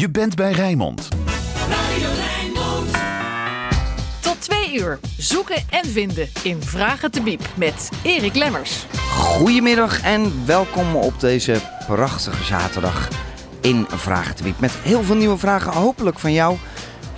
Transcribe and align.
Je 0.00 0.10
bent 0.10 0.34
bij 0.34 0.52
Rijnmond. 0.52 1.08
Radio 1.68 2.08
Rijnmond. 2.14 2.90
Tot 4.20 4.40
twee 4.40 4.78
uur 4.78 4.98
zoeken 5.16 5.62
en 5.70 5.84
vinden 5.84 6.28
in 6.42 6.62
Vragen 6.62 7.10
te 7.10 7.20
Biep 7.22 7.48
met 7.56 7.88
Erik 8.02 8.34
Lemmers. 8.34 8.86
Goedemiddag 9.10 10.02
en 10.02 10.46
welkom 10.46 10.96
op 10.96 11.20
deze 11.20 11.60
prachtige 11.86 12.44
zaterdag 12.44 13.08
in 13.60 13.86
Vragen 13.88 14.36
te 14.36 14.42
Biep. 14.42 14.60
Met 14.60 14.72
heel 14.72 15.02
veel 15.02 15.16
nieuwe 15.16 15.38
vragen, 15.38 15.72
hopelijk 15.72 16.18
van 16.18 16.32
jou. 16.32 16.56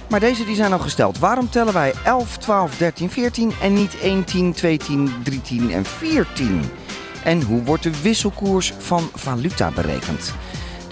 Maar 0.09 0.21
deze 0.21 0.45
die 0.45 0.57
zijn 0.57 0.73
al 0.73 0.79
gesteld. 0.79 1.19
Waarom 1.19 1.51
tellen 1.51 1.73
wij 1.73 1.93
11, 2.05 2.37
12, 2.37 2.77
13, 2.77 3.11
14 3.11 3.53
en 3.61 3.73
niet 3.73 3.99
1, 4.01 4.25
10, 4.25 4.53
2, 4.53 4.79
10, 4.79 5.13
3, 5.23 5.43
10 5.43 5.73
en 5.73 5.85
14? 5.85 6.63
En 7.25 7.43
hoe 7.43 7.63
wordt 7.63 7.83
de 7.83 8.03
wisselkoers 8.03 8.73
van 8.79 9.11
valuta 9.15 9.71
berekend? 9.71 10.35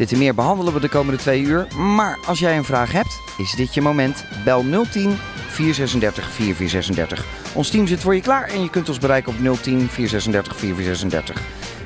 Dit 0.01 0.13
en 0.13 0.19
meer 0.19 0.35
behandelen 0.35 0.73
we 0.73 0.81
de 0.81 0.89
komende 0.89 1.19
twee 1.19 1.43
uur. 1.43 1.67
Maar 1.77 2.19
als 2.27 2.39
jij 2.39 2.57
een 2.57 2.65
vraag 2.65 2.93
hebt, 2.93 3.21
is 3.37 3.53
dit 3.53 3.75
je 3.75 3.81
moment. 3.81 4.25
Bel 4.45 4.65
010 4.91 5.17
436 5.49 6.31
4436. 6.31 7.25
Ons 7.55 7.71
team 7.71 7.87
zit 7.87 8.01
voor 8.01 8.15
je 8.15 8.21
klaar 8.21 8.49
en 8.49 8.63
je 8.63 8.71
kunt 8.71 8.89
ons 8.89 8.99
bereiken 8.99 9.33
op 9.33 9.39
010 9.39 9.89
436 9.89 10.57
4436. 10.57 11.43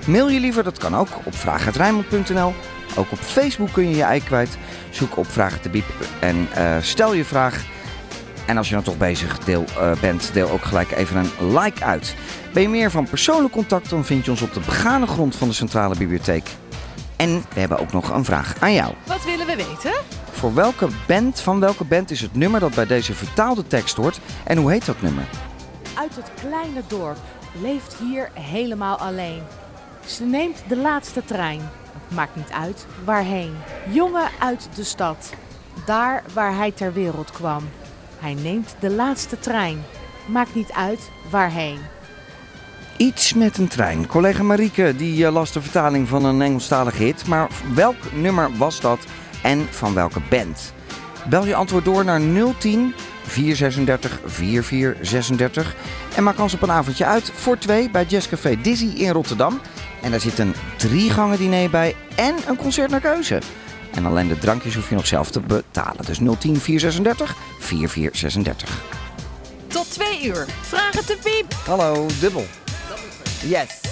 Mail 0.06 0.28
je 0.28 0.40
liever, 0.40 0.64
dat 0.64 0.78
kan 0.78 0.96
ook, 0.96 1.08
op 1.24 1.34
vraag.rijnmond.nl. 1.34 2.52
Ook 2.96 3.12
op 3.12 3.18
Facebook 3.18 3.72
kun 3.72 3.88
je 3.88 3.96
je 3.96 4.02
ei 4.02 4.22
kwijt. 4.22 4.58
Zoek 4.90 5.16
op 5.16 5.30
Vragen 5.30 5.60
te 5.60 5.68
Biep 5.68 5.86
en 6.20 6.48
uh, 6.56 6.76
stel 6.80 7.14
je 7.14 7.24
vraag. 7.24 7.64
En 8.46 8.56
als 8.56 8.68
je 8.68 8.74
dan 8.74 8.84
toch 8.84 8.98
bezig 8.98 9.38
deel, 9.38 9.64
uh, 9.78 9.92
bent, 10.00 10.30
deel 10.32 10.50
ook 10.50 10.64
gelijk 10.64 10.90
even 10.90 11.16
een 11.16 11.58
like 11.58 11.84
uit. 11.84 12.14
Ben 12.52 12.62
je 12.62 12.68
meer 12.68 12.90
van 12.90 13.08
persoonlijk 13.08 13.52
contact, 13.52 13.90
dan 13.90 14.04
vind 14.04 14.24
je 14.24 14.30
ons 14.30 14.42
op 14.42 14.54
de 14.54 14.60
begane 14.60 15.06
grond 15.06 15.36
van 15.36 15.48
de 15.48 15.54
Centrale 15.54 15.96
Bibliotheek. 15.96 16.50
En 17.16 17.44
we 17.54 17.60
hebben 17.60 17.78
ook 17.78 17.92
nog 17.92 18.10
een 18.10 18.24
vraag 18.24 18.60
aan 18.60 18.72
jou. 18.72 18.94
Wat 19.06 19.24
willen 19.24 19.46
we 19.46 19.56
weten? 19.56 19.92
Voor 20.30 20.54
welke 20.54 20.88
band, 21.06 21.40
van 21.40 21.60
welke 21.60 21.84
band 21.84 22.10
is 22.10 22.20
het 22.20 22.34
nummer 22.34 22.60
dat 22.60 22.74
bij 22.74 22.86
deze 22.86 23.14
vertaalde 23.14 23.66
tekst 23.66 23.96
hoort 23.96 24.20
en 24.44 24.58
hoe 24.58 24.70
heet 24.70 24.86
dat 24.86 25.02
nummer? 25.02 25.24
Uit 25.94 26.16
het 26.16 26.30
kleine 26.34 26.82
dorp 26.86 27.18
leeft 27.60 27.94
hier 27.94 28.30
helemaal 28.32 28.96
alleen. 28.96 29.42
Ze 30.06 30.24
neemt 30.24 30.62
de 30.68 30.76
laatste 30.76 31.24
trein. 31.24 31.70
Maakt 32.08 32.36
niet 32.36 32.50
uit 32.50 32.86
waarheen. 33.04 33.54
Jongen 33.90 34.28
uit 34.38 34.68
de 34.74 34.84
stad. 34.84 35.32
Daar 35.86 36.22
waar 36.32 36.56
hij 36.56 36.70
ter 36.70 36.92
wereld 36.92 37.30
kwam. 37.30 37.68
Hij 38.18 38.34
neemt 38.34 38.76
de 38.80 38.90
laatste 38.90 39.38
trein. 39.38 39.84
Maakt 40.26 40.54
niet 40.54 40.72
uit 40.72 41.10
waarheen. 41.30 41.78
Iets 42.96 43.34
met 43.34 43.58
een 43.58 43.68
trein. 43.68 44.06
Collega 44.06 44.42
Marieke 44.42 44.96
die 44.96 45.30
las 45.30 45.52
de 45.52 45.60
vertaling 45.62 46.08
van 46.08 46.24
een 46.24 46.42
Engelstalige 46.42 47.02
hit. 47.02 47.26
Maar 47.26 47.48
welk 47.74 47.96
nummer 48.12 48.56
was 48.56 48.80
dat 48.80 48.98
en 49.42 49.66
van 49.70 49.94
welke 49.94 50.20
band? 50.30 50.72
Bel 51.28 51.46
je 51.46 51.54
antwoord 51.54 51.84
door 51.84 52.04
naar 52.04 52.20
010 52.58 52.94
436 53.26 54.20
4436 54.24 55.74
en 56.16 56.22
maak 56.22 56.36
kans 56.36 56.54
op 56.54 56.62
een 56.62 56.70
avondje 56.70 57.04
uit 57.04 57.32
voor 57.34 57.58
twee 57.58 57.90
bij 57.90 58.04
Jazzcafé 58.04 58.60
Dizzy 58.60 58.86
in 58.86 59.10
Rotterdam. 59.10 59.60
En 60.02 60.10
daar 60.10 60.20
zit 60.20 60.38
een 60.38 60.54
drie 60.76 61.10
gangen 61.10 61.38
diner 61.38 61.70
bij 61.70 61.96
en 62.14 62.34
een 62.46 62.56
concert 62.56 62.90
naar 62.90 63.00
keuze. 63.00 63.38
En 63.94 64.06
alleen 64.06 64.28
de 64.28 64.38
drankjes 64.38 64.74
hoef 64.74 64.88
je 64.88 64.94
nog 64.94 65.06
zelf 65.06 65.30
te 65.30 65.40
betalen. 65.40 66.04
Dus 66.04 66.18
010 66.18 66.56
436 66.56 67.36
4436. 67.58 68.82
Tot 69.66 69.90
twee 69.90 70.24
uur. 70.24 70.46
Vragen 70.60 71.06
te 71.06 71.18
Biep. 71.22 71.52
Hallo, 71.66 72.06
dubbel. 72.20 72.46
Yes. 73.44 73.83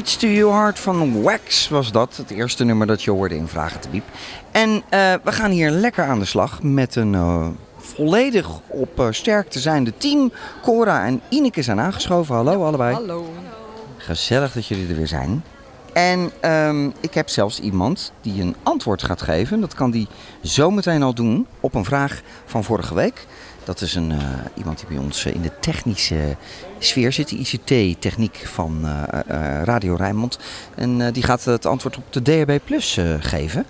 Bridge 0.00 0.18
to 0.18 0.26
Your 0.26 0.54
Heart 0.54 0.78
van 0.78 1.22
Wax 1.22 1.68
was 1.68 1.92
dat. 1.92 2.16
Het 2.16 2.30
eerste 2.30 2.64
nummer 2.64 2.86
dat 2.86 3.02
je 3.02 3.10
hoorde 3.10 3.36
in 3.36 3.48
Vragen 3.48 3.80
te 3.80 3.88
Biep. 3.88 4.04
En 4.50 4.82
eh, 4.88 5.14
we 5.24 5.32
gaan 5.32 5.50
hier 5.50 5.70
lekker 5.70 6.04
aan 6.04 6.18
de 6.18 6.24
slag 6.24 6.62
met 6.62 6.96
een 6.96 7.14
eh, 7.14 7.48
volledig 7.76 8.48
op 8.68 9.00
uh, 9.00 9.06
sterkte 9.10 9.58
zijnde 9.58 9.92
team. 9.96 10.32
Cora 10.62 11.06
en 11.06 11.20
Ineke 11.28 11.62
zijn 11.62 11.80
aangeschoven. 11.80 12.34
Hallo 12.34 12.64
allebei. 12.64 12.94
Hallo. 12.94 13.32
Gezellig 13.96 14.52
dat 14.52 14.66
jullie 14.66 14.88
er 14.88 14.96
weer 14.96 15.06
zijn. 15.06 15.42
En 15.92 16.30
um, 16.44 16.92
ik 17.00 17.14
heb 17.14 17.28
zelfs 17.28 17.60
iemand 17.60 18.12
die 18.20 18.42
een 18.42 18.56
antwoord 18.62 19.02
gaat 19.02 19.22
geven. 19.22 19.60
Dat 19.60 19.74
kan 19.74 19.90
die 19.90 20.08
zometeen 20.42 21.02
al 21.02 21.14
doen 21.14 21.46
op 21.60 21.74
een 21.74 21.84
vraag 21.84 22.20
van 22.46 22.64
vorige 22.64 22.94
week. 22.94 23.26
Dat 23.64 23.80
is 23.80 23.94
een, 23.94 24.10
uh, 24.10 24.18
iemand 24.54 24.78
die 24.78 24.88
bij 24.88 24.98
ons 24.98 25.24
in 25.24 25.42
de 25.42 25.58
technische 25.60 26.36
sfeer 26.78 27.12
zit, 27.12 27.28
de 27.28 27.36
ICT-techniek 27.36 28.36
van 28.44 28.80
uh, 28.84 29.02
uh, 29.30 29.62
Radio 29.62 29.94
Rijnmond. 29.94 30.38
En 30.74 31.12
die 31.12 31.22
gaat 31.22 31.44
het 31.44 31.66
antwoord 31.66 31.96
op 31.96 32.12
de 32.12 32.22
DHB 32.22 32.58
Plus 32.64 32.98
geven. 33.20 33.66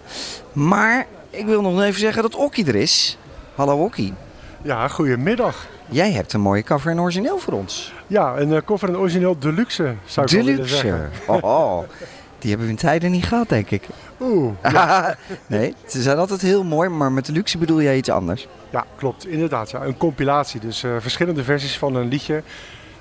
Maar 0.52 1.06
ik 1.30 1.46
wil 1.46 1.62
nog 1.62 1.82
even 1.82 2.00
zeggen 2.00 2.22
dat 2.22 2.34
Okkie 2.34 2.66
er 2.66 2.74
is. 2.74 3.18
Hallo 3.54 3.84
Okkie. 3.84 4.14
Ja, 4.62 4.88
goedemiddag. 4.88 5.66
Jij 5.88 6.12
hebt 6.12 6.32
een 6.32 6.40
mooie 6.40 6.62
cover 6.62 6.90
en 6.90 7.00
origineel 7.00 7.38
voor 7.38 7.52
ons. 7.52 7.92
Ja, 8.06 8.36
een 8.36 8.64
cover 8.64 8.88
en 8.88 8.96
origineel 8.96 9.38
deluxe 9.38 9.94
zou 10.04 10.26
ik 10.26 10.32
deluxe. 10.32 10.52
willen 10.52 10.68
zeggen. 10.68 11.10
Oh, 11.26 11.42
oh, 11.42 11.82
die 12.40 12.50
hebben 12.50 12.66
we 12.68 12.72
in 12.72 12.78
tijden 12.78 13.10
niet 13.10 13.24
gehad, 13.24 13.48
denk 13.48 13.70
ik. 13.70 13.82
Oeh. 14.20 14.52
Ja. 14.72 15.16
nee, 15.46 15.74
ze 15.86 16.02
zijn 16.02 16.18
altijd 16.18 16.40
heel 16.40 16.64
mooi, 16.64 16.88
maar 16.88 17.12
met 17.12 17.26
deluxe 17.26 17.58
bedoel 17.58 17.82
jij 17.82 17.96
iets 17.96 18.10
anders. 18.10 18.48
Ja, 18.70 18.84
klopt. 18.96 19.26
Inderdaad. 19.26 19.70
Ja. 19.70 19.84
Een 19.84 19.96
compilatie. 19.96 20.60
Dus 20.60 20.84
uh, 20.84 20.96
verschillende 20.98 21.44
versies 21.44 21.78
van 21.78 21.94
een 21.94 22.08
liedje 22.08 22.42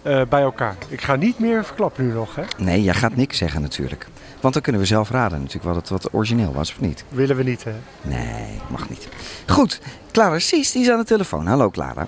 uh, 0.04 0.22
bij 0.30 0.42
elkaar. 0.42 0.76
Ik 0.88 1.02
ga 1.02 1.16
niet 1.16 1.40
meer 1.40 1.66
verklappen 1.66 2.08
nu 2.08 2.14
nog, 2.14 2.36
hè? 2.36 2.44
Nee, 2.58 2.84
jij 2.84 2.94
gaat 2.94 3.16
niks 3.16 3.38
zeggen 3.38 3.62
natuurlijk. 3.62 4.08
Want 4.40 4.54
dan 4.54 4.64
kunnen 4.64 4.82
we 4.82 4.88
zelf 4.88 5.10
raden 5.10 5.40
natuurlijk 5.40 5.66
wat 5.66 5.76
het 5.76 5.90
wat 5.90 6.14
origineel 6.14 6.54
was 6.54 6.72
of 6.72 6.80
niet. 6.80 7.04
Willen 7.10 7.36
we 7.36 7.44
niet, 7.44 7.64
hè? 7.64 7.74
Nee, 8.02 8.60
mag 8.68 8.90
niet. 8.90 9.08
Goed, 9.48 9.80
Clara 10.12 10.40
Sies, 10.40 10.72
die 10.72 10.82
is 10.82 10.90
aan 10.90 11.00
de 11.00 11.06
telefoon. 11.06 11.46
Hallo 11.46 11.70
Clara. 11.70 12.08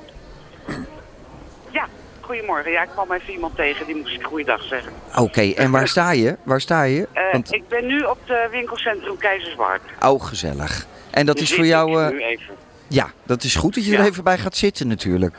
Goedemorgen. 2.31 2.72
Ja, 2.72 2.83
ik 2.83 2.89
kwam 2.89 3.12
even 3.12 3.33
iemand 3.33 3.56
tegen, 3.56 3.86
die 3.86 3.95
moest 3.95 4.13
ik 4.13 4.24
goeiedag 4.24 4.63
zeggen. 4.63 4.92
Oké, 5.10 5.22
okay, 5.22 5.54
en 5.54 5.72
waar 5.78 5.88
sta 5.88 6.12
je? 6.12 6.38
Waar 6.44 6.62
sta 6.62 6.83
je? 6.83 7.07
Uh, 7.16 7.31
Want... 7.31 7.54
Ik 7.54 7.68
ben 7.68 7.86
nu 7.86 8.01
op 8.01 8.18
het 8.25 8.51
winkelcentrum 8.51 9.18
Keizerswaard. 9.18 9.81
Oh, 10.00 10.24
gezellig. 10.24 10.86
En 11.10 11.25
dat 11.25 11.38
dus 11.38 11.50
is 11.50 11.56
voor 11.56 11.66
jou... 11.66 12.01
Uh... 12.01 12.10
nu 12.10 12.24
even. 12.24 12.56
Ja, 12.88 13.12
dat 13.24 13.44
is 13.44 13.56
goed 13.56 13.75
dat 13.75 13.86
je 13.86 13.92
ja. 13.92 14.00
er 14.00 14.06
even 14.06 14.24
bij 14.24 14.38
gaat 14.38 14.56
zitten 14.56 14.88
natuurlijk. 14.88 15.36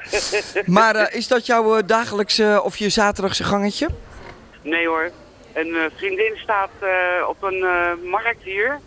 maar 0.66 0.96
uh, 0.96 1.06
is 1.10 1.28
dat 1.28 1.46
jouw 1.46 1.76
uh, 1.76 1.82
dagelijkse 1.86 2.60
of 2.64 2.76
je 2.76 2.88
zaterdagse 2.88 3.44
gangetje? 3.44 3.88
Nee 4.62 4.86
hoor. 4.86 5.10
Een 5.52 5.68
uh, 5.68 5.82
vriendin 5.96 6.32
staat 6.36 6.70
op 7.28 7.42
een 7.42 7.64
markt 8.04 8.42
hier. 8.42 8.80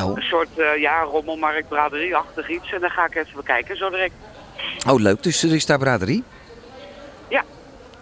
Oh. 0.00 0.16
Een 0.16 0.22
soort 0.22 0.48
ja, 0.78 1.02
rommelmarkt, 1.02 1.68
braderie-achtig 1.68 2.48
iets. 2.48 2.72
En 2.72 2.80
dan 2.80 2.90
ga 2.90 3.06
ik 3.06 3.14
even 3.14 3.36
bekijken 3.36 3.76
zo 3.76 3.90
direct. 3.90 4.14
Oh 4.88 5.00
leuk, 5.00 5.22
dus 5.22 5.42
er 5.42 5.54
is 5.54 5.66
daar 5.66 5.78
braderie? 5.78 6.24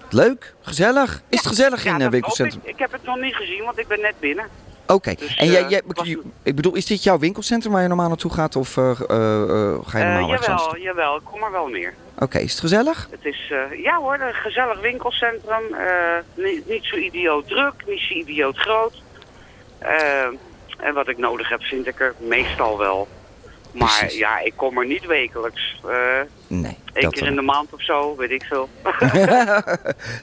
Ja. 0.08 0.16
Leuk, 0.16 0.54
gezellig. 0.60 1.22
Is 1.28 1.38
het 1.38 1.46
gezellig 1.46 1.84
ja, 1.84 1.94
in 1.94 2.00
het 2.00 2.10
winkelcentrum? 2.10 2.60
Ik. 2.64 2.70
ik 2.70 2.78
heb 2.78 2.92
het 2.92 3.02
nog 3.04 3.16
niet 3.20 3.34
gezien, 3.34 3.64
want 3.64 3.78
ik 3.78 3.86
ben 3.88 4.00
net 4.00 4.14
binnen. 4.20 4.44
Oké, 4.82 4.94
okay. 4.94 5.14
dus, 5.14 5.36
en 5.36 5.46
jij, 5.46 5.68
jij, 5.68 5.82
was... 5.86 6.08
ik 6.42 6.54
bedoel, 6.54 6.74
is 6.74 6.86
dit 6.86 7.02
jouw 7.02 7.18
winkelcentrum 7.18 7.72
waar 7.72 7.82
je 7.82 7.88
normaal 7.88 8.08
naartoe 8.08 8.32
gaat 8.32 8.56
of 8.56 8.76
uh, 8.76 8.90
ga 8.94 9.98
je 9.98 10.04
normaal 10.04 10.32
uh, 10.32 10.40
Jawel, 10.40 10.76
jawel, 10.78 11.16
ik 11.16 11.24
kom 11.24 11.42
er 11.42 11.50
wel 11.50 11.68
meer. 11.68 11.94
Oké, 12.14 12.24
okay, 12.24 12.42
is 12.42 12.50
het 12.50 12.60
gezellig? 12.60 13.08
Het 13.10 13.24
is, 13.24 13.52
ja 13.82 13.96
hoor, 13.96 14.14
een 14.14 14.34
gezellig 14.34 14.80
winkelcentrum. 14.80 15.76
Niet, 16.34 16.68
niet, 16.68 16.84
zo 16.84 16.96
idioot 16.96 17.48
druk, 17.48 17.74
niet 17.86 18.00
zo 18.00 18.14
idioot 18.14 18.56
groot. 18.56 19.02
en 20.78 20.94
wat 20.94 21.08
ik 21.08 21.18
nodig 21.18 21.48
heb 21.48 21.62
vind 21.62 21.86
ik 21.86 22.00
er 22.00 22.14
meestal 22.18 22.78
wel. 22.78 23.08
Maar 23.72 23.96
Precies. 23.98 24.18
ja, 24.18 24.38
ik 24.38 24.52
kom 24.56 24.78
er 24.78 24.86
niet 24.86 25.06
wekelijks. 25.06 25.80
nee. 26.46 26.78
Eén 26.96 27.10
keer 27.10 27.26
in 27.26 27.34
de 27.34 27.42
maand 27.42 27.72
of 27.72 27.82
zo, 27.82 28.16
weet 28.16 28.30
ik 28.30 28.42
veel. 28.42 28.68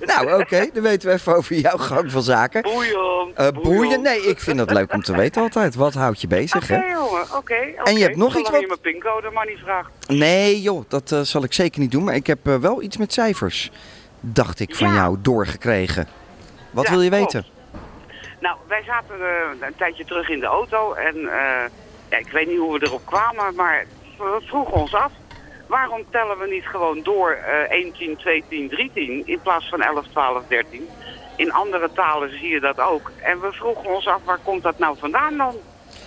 nou, 0.10 0.26
oké, 0.26 0.42
okay, 0.42 0.70
dan 0.74 0.84
weten 0.84 1.10
we 1.10 1.14
even 1.16 1.36
over 1.36 1.56
jouw 1.56 1.78
gang 1.78 2.12
van 2.12 2.22
zaken. 2.22 2.62
Boeien. 2.62 3.32
Uh, 3.38 3.48
boeien? 3.64 4.02
Nee, 4.02 4.22
ik 4.22 4.40
vind 4.40 4.58
dat 4.58 4.72
leuk 4.72 4.94
om 4.94 5.02
te 5.02 5.16
weten 5.22 5.42
altijd. 5.42 5.76
Wat 5.76 5.94
houdt 5.94 6.22
je 6.22 6.28
bezig, 6.28 6.64
Oké, 6.64 6.74
hè? 6.74 6.92
jongen, 6.92 7.22
oké. 7.22 7.36
Okay, 7.36 7.76
en 7.84 7.98
je 7.98 8.04
hebt 8.04 8.16
nog 8.16 8.38
iets 8.38 8.50
wat... 8.50 8.60
je 8.60 8.68
mijn 8.68 8.80
pincode 8.80 9.30
maar 9.30 9.46
niet 9.46 9.60
vraagt. 9.64 9.90
Nee, 10.08 10.62
joh, 10.62 10.84
dat 10.88 11.12
uh, 11.12 11.20
zal 11.20 11.44
ik 11.44 11.54
zeker 11.54 11.80
niet 11.80 11.92
doen. 11.92 12.04
Maar 12.04 12.16
ik 12.16 12.28
heb 12.28 12.48
uh, 12.48 12.56
wel 12.56 12.82
iets 12.82 12.98
met 12.98 13.14
cijfers, 13.14 13.72
dacht 14.20 14.60
ik, 14.60 14.76
van 14.76 14.88
ja. 14.88 14.94
jou 14.94 15.18
doorgekregen. 15.22 16.08
Wat 16.72 16.86
ja, 16.86 16.92
wil 16.92 17.02
je 17.02 17.10
weten? 17.10 17.46
Nou, 18.40 18.58
wij 18.68 18.84
zaten 18.86 19.16
een 19.60 19.76
tijdje 19.78 20.06
terug 20.06 20.30
in 20.30 20.40
de 20.40 20.46
auto 20.46 20.94
en 20.94 21.16
ja, 22.10 22.18
ik 22.18 22.32
weet 22.32 22.48
niet 22.48 22.58
hoe 22.58 22.80
we 22.80 22.86
erop 22.86 23.06
kwamen, 23.06 23.56
maar 23.56 23.86
we 24.18 24.42
vroegen 24.46 24.74
ons 24.74 24.94
af. 24.94 25.12
Waarom 25.78 26.04
tellen 26.10 26.38
we 26.38 26.48
niet 26.48 26.66
gewoon 26.66 27.04
door 27.04 27.38
uh, 27.38 27.72
1, 27.72 27.94
10, 27.94 28.18
2, 28.18 28.44
10, 28.50 28.70
3, 28.70 28.92
10 28.94 29.28
in 29.28 29.40
plaats 29.42 29.70
van 29.70 29.82
11, 29.82 30.08
12, 30.08 30.44
13? 30.48 30.88
In 31.36 31.52
andere 31.52 31.90
talen 31.94 32.30
zie 32.30 32.50
je 32.50 32.60
dat 32.60 32.80
ook. 32.80 33.12
En 33.24 33.42
we 33.42 33.52
vroegen 33.52 33.96
ons 33.96 34.08
af, 34.08 34.22
waar 34.24 34.40
komt 34.44 34.64
dat 34.64 34.80
nou 34.80 34.98
vandaan 35.00 35.38
dan? 35.38 35.56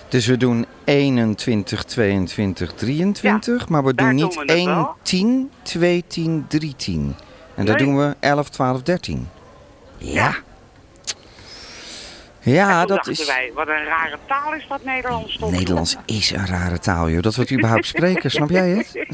Dus 0.08 0.26
we 0.26 0.36
doen 0.36 0.66
21, 0.84 1.84
22, 1.84 2.72
23, 2.72 3.60
ja, 3.60 3.66
maar 3.68 3.84
we 3.84 3.94
doen 3.94 4.14
niet 4.14 4.34
doen 4.34 4.46
we 4.46 4.52
1, 4.52 4.66
wel. 4.66 4.94
10, 5.02 5.50
2, 5.62 6.04
10, 6.06 6.44
3, 6.48 6.76
10. 6.76 6.94
En 6.94 7.14
nee. 7.54 7.66
dat 7.66 7.78
doen 7.78 7.96
we 7.96 8.14
11, 8.20 8.48
12, 8.48 8.82
13. 8.82 9.28
Ja. 9.98 10.34
Ja, 12.52 12.80
en 12.80 12.86
dat 12.86 13.06
is... 13.06 13.26
wij, 13.26 13.50
wat 13.54 13.68
een 13.68 13.84
rare 13.84 14.18
taal 14.26 14.54
is 14.54 14.66
dat 14.68 14.84
Nederlands 14.84 15.36
toch? 15.38 15.50
Nederlands 15.50 15.96
is 16.04 16.30
een 16.30 16.46
rare 16.46 16.78
taal, 16.78 17.08
joh. 17.08 17.22
Dat 17.22 17.34
we 17.34 17.40
het 17.40 17.52
überhaupt 17.52 17.86
spreken, 17.86 18.30
snap 18.30 18.50
jij 18.50 18.68
het? 18.68 18.92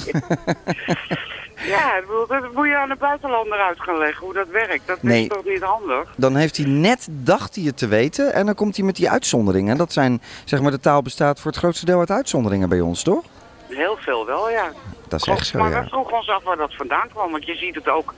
ja, 1.75 2.01
dat 2.29 2.53
moet 2.55 2.67
je 2.67 2.77
aan 2.77 2.89
de 2.89 2.97
buitenlander 2.99 3.59
uit 3.59 3.81
gaan 3.81 3.99
leggen 3.99 4.25
hoe 4.25 4.35
dat 4.35 4.49
werkt. 4.49 4.87
Dat 4.87 5.03
nee. 5.03 5.23
is 5.23 5.29
toch 5.29 5.45
niet 5.45 5.63
handig? 5.63 6.15
Dan 6.17 6.37
heeft 6.37 6.57
hij 6.57 6.67
net, 6.67 7.09
dacht 7.11 7.55
hij 7.55 7.65
het 7.65 7.77
te 7.77 7.89
weten, 7.89 8.33
en 8.33 8.47
dan 8.47 8.55
komt 8.55 8.77
hij 8.77 8.85
met 8.85 8.97
die 8.97 9.11
uitzonderingen. 9.11 9.77
Dat 9.77 9.93
zijn, 9.93 10.23
zeg 10.45 10.61
maar, 10.61 10.71
de 10.71 10.81
taal 10.81 11.03
bestaat 11.03 11.41
voor 11.41 11.51
het 11.51 11.61
grootste 11.61 11.87
deel 11.87 11.99
uit 11.99 12.11
uitzonderingen 12.11 12.69
bij 12.69 12.81
ons, 12.81 13.03
toch? 13.03 13.25
Heel 13.69 13.97
veel 14.01 14.27
wel, 14.27 14.51
ja. 14.51 14.73
Dat 15.09 15.19
is 15.21 15.25
Klopt, 15.25 15.39
echt 15.39 15.49
zo, 15.49 15.59
maar 15.59 15.71
ja. 15.71 15.83
we 15.83 15.89
vroegen 15.89 16.17
ons 16.17 16.29
af 16.29 16.43
waar 16.43 16.57
dat 16.57 16.75
vandaan 16.75 17.09
kwam. 17.09 17.31
Want 17.31 17.47
je 17.47 17.55
ziet 17.55 17.75
het 17.75 17.89
ook 17.89 18.15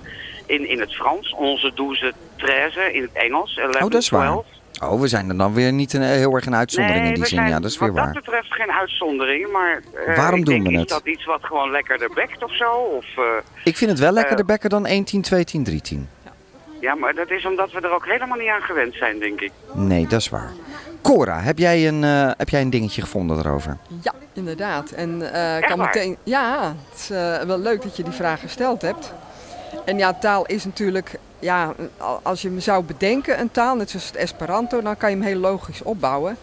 in, 0.47 0.69
in 0.69 0.81
het 0.81 0.95
Frans. 0.95 1.35
Onze 1.35 1.73
douze, 1.75 2.13
treize 2.37 2.93
in 2.93 3.03
het 3.03 3.13
Engels. 3.13 3.57
11, 3.57 3.75
Oh, 3.75 3.81
dat 3.81 3.95
is 3.95 4.09
waar. 4.09 4.27
12. 4.27 4.47
Oh, 4.91 5.01
we 5.01 5.09
zijn 5.09 5.29
er 5.29 5.37
dan 5.37 5.55
weer 5.55 5.73
niet 5.73 5.93
een, 5.93 6.03
heel 6.03 6.35
erg 6.35 6.47
een 6.47 6.55
uitzondering 6.55 7.01
nee, 7.03 7.09
in 7.13 7.19
die 7.21 7.27
zin. 7.27 7.37
zijn 7.39 7.51
Ja, 7.51 7.61
dat 7.61 7.71
is 7.71 7.79
weer 7.79 7.93
wat 7.93 8.05
waar. 8.05 8.13
dat 8.13 8.23
betreft 8.25 8.53
geen 8.55 8.71
uitzondering. 8.73 9.53
Maar 9.53 9.83
uh, 10.09 10.17
Waarom 10.17 10.39
ik 10.39 10.45
doen 10.45 10.55
denk, 10.55 10.67
we 10.67 10.73
is 10.73 10.79
het? 10.81 10.89
dat 10.89 11.07
iets 11.07 11.25
wat 11.25 11.45
gewoon 11.45 11.71
lekkerder 11.71 12.11
bekt 12.15 12.43
of 12.45 12.57
zo? 12.57 12.71
Of, 12.73 13.05
uh, 13.19 13.25
Ik 13.65 13.77
vind 13.77 13.91
het 13.91 14.01
wel 14.01 14.13
lekkerder 14.13 14.41
Eh. 14.45 14.47
bekken 14.51 14.71
dan 14.71 14.87
1, 14.87 15.05
10, 15.05 15.23
2, 15.23 15.45
10, 15.45 15.65
3, 15.65 15.81
10. 15.81 16.09
ja, 16.81 16.95
maar 16.95 17.15
dat 17.15 17.31
is 17.31 17.47
omdat 17.47 17.73
we 17.73 17.81
er 17.81 17.91
ook 17.95 18.07
helemaal 18.07 18.39
niet 18.39 18.49
aan 18.49 18.63
gewend 18.63 18.95
zijn, 18.95 19.19
denk 19.19 19.41
ik. 19.41 19.51
Nee, 19.73 20.07
dat 20.07 20.21
is 20.21 20.29
waar. 20.29 20.51
Cora, 21.03 21.41
heb 21.41 21.59
jij 21.59 21.89
een, 21.89 22.03
uh, 22.03 22.31
heb 22.37 22.49
jij 22.49 22.61
een 22.61 22.71
dingetje 22.71 23.03
gevonden 23.03 23.39
erover? 23.39 23.77
Ja, 24.03 24.13
inderdaad. 24.33 24.91
En 24.91 25.11
uh, 25.21 25.59
kan 25.69 25.79
waar? 25.79 25.87
meteen. 25.87 26.17
Ja, 26.23 26.75
het 26.91 26.99
is 26.99 27.11
uh, 27.11 27.39
wel 27.41 27.59
leuk 27.59 27.83
dat 27.83 27.97
je 27.97 28.03
die 28.03 28.13
vraag 28.13 28.41
gesteld 28.41 28.83
hebt. 28.83 29.13
En 29.85 29.99
ja, 29.99 30.13
taal 30.15 30.47
is 30.47 30.65
natuurlijk, 30.65 31.19
ja, 31.39 31.75
als 32.23 32.43
je 32.43 32.49
hem 32.49 32.61
zou 32.61 32.85
bedenken, 32.85 33.41
een 33.41 33.51
taal, 33.51 33.77
net 33.77 33.91
zoals 33.91 34.07
het 34.07 34.17
Esperanto, 34.17 34.83
dan 34.83 34.97
kan 34.97 35.11
je 35.11 35.17
hem 35.17 35.25
heel 35.25 35.39
logisch 35.41 35.83
opbouwen. 35.83 36.37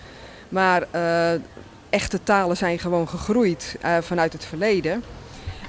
Maar 0.50 0.84
uh, 0.96 1.32
echte 1.90 2.24
talen 2.24 2.58
zijn 2.58 2.80
gewoon 2.80 3.08
gegroeid 3.10 3.76
uh, 3.86 3.98
vanuit 4.02 4.34
het 4.34 4.46
verleden. 4.46 5.04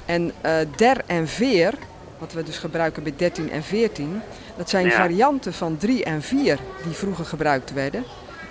En 0.05 0.33
uh, 0.47 0.53
der 0.77 1.01
en 1.07 1.29
veer, 1.29 1.75
wat 2.19 2.33
we 2.33 2.43
dus 2.43 2.59
gebruiken 2.59 3.03
bij 3.03 3.13
13 3.17 3.51
en 3.51 3.63
14, 3.63 4.21
dat 4.57 4.71
zijn 4.71 4.87
Ja. 4.87 4.91
varianten 4.93 5.53
van 5.55 5.77
3 5.77 6.05
en 6.05 6.23
4 6.23 6.59
die 6.85 6.93
vroeger 6.95 7.25
gebruikt 7.25 7.73
werden. 7.73 8.05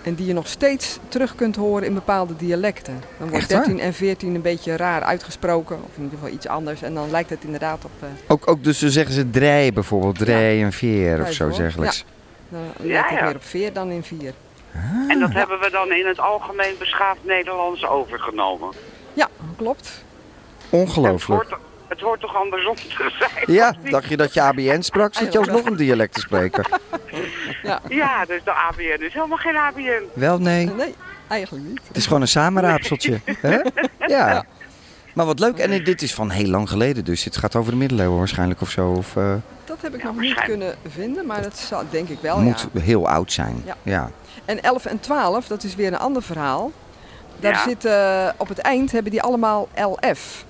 En 0.04 0.16
die 0.16 0.26
je 0.26 0.34
nog 0.34 0.48
steeds 0.48 1.00
terug 1.08 1.36
kunt 1.36 1.56
horen 1.56 1.88
in 1.88 1.94
bepaalde 1.94 2.36
dialecten. 2.36 2.94
Dan 3.18 3.30
wordt 3.30 3.34
Echt 3.36 3.52
waar? 3.52 3.66
13 3.66 3.80
en 3.84 3.94
14 3.94 4.36
een 4.36 4.42
beetje 4.42 4.76
raar 4.76 5.02
uitgesproken, 5.02 5.76
of 5.76 5.98
in 5.98 6.04
ieder 6.04 6.18
geval 6.18 6.34
iets 6.34 6.48
anders. 6.48 6.82
En 6.82 6.94
dan 6.94 7.12
lijkt 7.12 7.30
het 7.30 7.44
inderdaad 7.44 7.86
op. 7.86 7.92
Uh, 8.04 8.10
Ook, 8.28 8.48
ook 8.48 8.64
dus 8.64 8.80
dan 8.80 8.90
zeggen 8.90 9.14
ze 9.14 9.30
drei 9.30 9.74
bijvoorbeeld, 9.74 10.18
drei 10.18 10.64
en 10.64 10.72
veer 10.72 11.22
of 11.22 11.32
zo 11.32 11.50
dergelijks. 11.50 12.06
dan 12.50 12.60
Ja, 12.60 12.84
lijkt 12.86 13.10
het 13.10 13.20
ja. 13.20 13.26
meer 13.26 13.36
op 13.36 13.44
4 13.44 13.74
dan 13.74 13.90
in 13.90 14.04
4. 14.04 14.34
En 15.08 15.20
dat 15.20 15.34
hebben 15.34 15.60
we 15.60 15.70
dan 15.72 15.92
in 15.92 16.06
het 16.06 16.20
algemeen 16.20 16.76
beschaafd 16.80 17.20
Nederlands 17.24 17.86
overgenomen. 17.86 18.70
Ja, 19.14 19.30
klopt. 19.58 20.04
Ongelooflijk. 20.70 21.58
Het 21.92 22.00
hoort 22.02 22.20
toch 22.20 22.36
andersom 22.36 22.76
te 22.98 23.12
zijn? 23.20 23.32
Ja, 23.56 23.74
dacht 23.90 24.10
je 24.10 24.18
dat 24.18 24.34
je 24.34 24.42
ABN 24.42 24.82
sprak, 24.82 25.14
zit 25.16 25.34
je 25.34 25.40
alsnog 25.40 25.66
een 25.66 25.76
dialect 25.76 26.14
te 26.14 26.20
spreken? 26.20 26.66
Ja, 27.88 28.26
dus 28.26 28.44
de 28.44 28.52
ABN 28.52 29.04
is 29.04 29.14
helemaal 29.14 29.38
geen 29.38 29.58
ABN. 29.58 30.04
Wel, 30.14 30.40
nee. 30.40 30.66
Nee, 30.66 30.96
eigenlijk 31.28 31.66
niet. 31.68 31.82
Het 31.88 31.98
is 31.98 32.06
gewoon 32.06 32.22
een 32.22 32.28
samenraapseltje. 32.28 33.20
hè? 33.26 33.60
Ja. 34.08 34.46
Maar 35.14 35.26
wat 35.26 35.40
leuk. 35.40 35.58
En 35.58 35.84
dit 35.84 36.02
is 36.02 36.14
van 36.14 36.30
heel 36.30 36.48
lang 36.50 36.70
geleden 36.70 37.06
dus. 37.06 37.24
Het 37.24 37.38
gaat 37.38 37.56
over 37.56 37.72
de 37.72 37.78
middeleeuwen 37.78 38.18
waarschijnlijk 38.18 38.62
of 38.62 38.70
zo. 38.70 38.90
Of, 38.90 39.16
eh, 39.16 39.34
Dat 39.66 39.78
heb 39.82 39.94
ik 39.96 40.02
Ja, 40.02 40.08
nog 40.08 40.20
niet 40.20 40.42
kunnen 40.42 40.76
vinden, 40.88 41.26
maar 41.26 41.42
dat 41.42 41.58
zal, 41.58 41.84
denk 41.90 42.10
ik 42.10 42.18
wel, 42.22 42.40
Moet 42.40 42.68
ja. 42.74 42.82
heel 42.82 43.08
oud 43.08 43.32
zijn. 43.32 43.62
Ja. 43.66 43.76
ja. 43.84 44.10
En 44.46 44.62
11 44.64 44.86
en 44.86 45.00
12, 45.00 45.48
dat 45.48 45.64
is 45.64 45.76
weer 45.76 45.88
een 45.88 45.98
ander 46.00 46.24
verhaal. 46.24 46.72
Daar 47.40 47.52
Ja. 47.54 47.64
zit, 47.64 47.86
eh, 47.86 48.30
op 48.38 48.48
het 48.48 48.60
eind 48.60 48.92
hebben 48.92 49.12
die 49.12 49.22
allemaal 49.22 49.68
LF. 49.76 50.46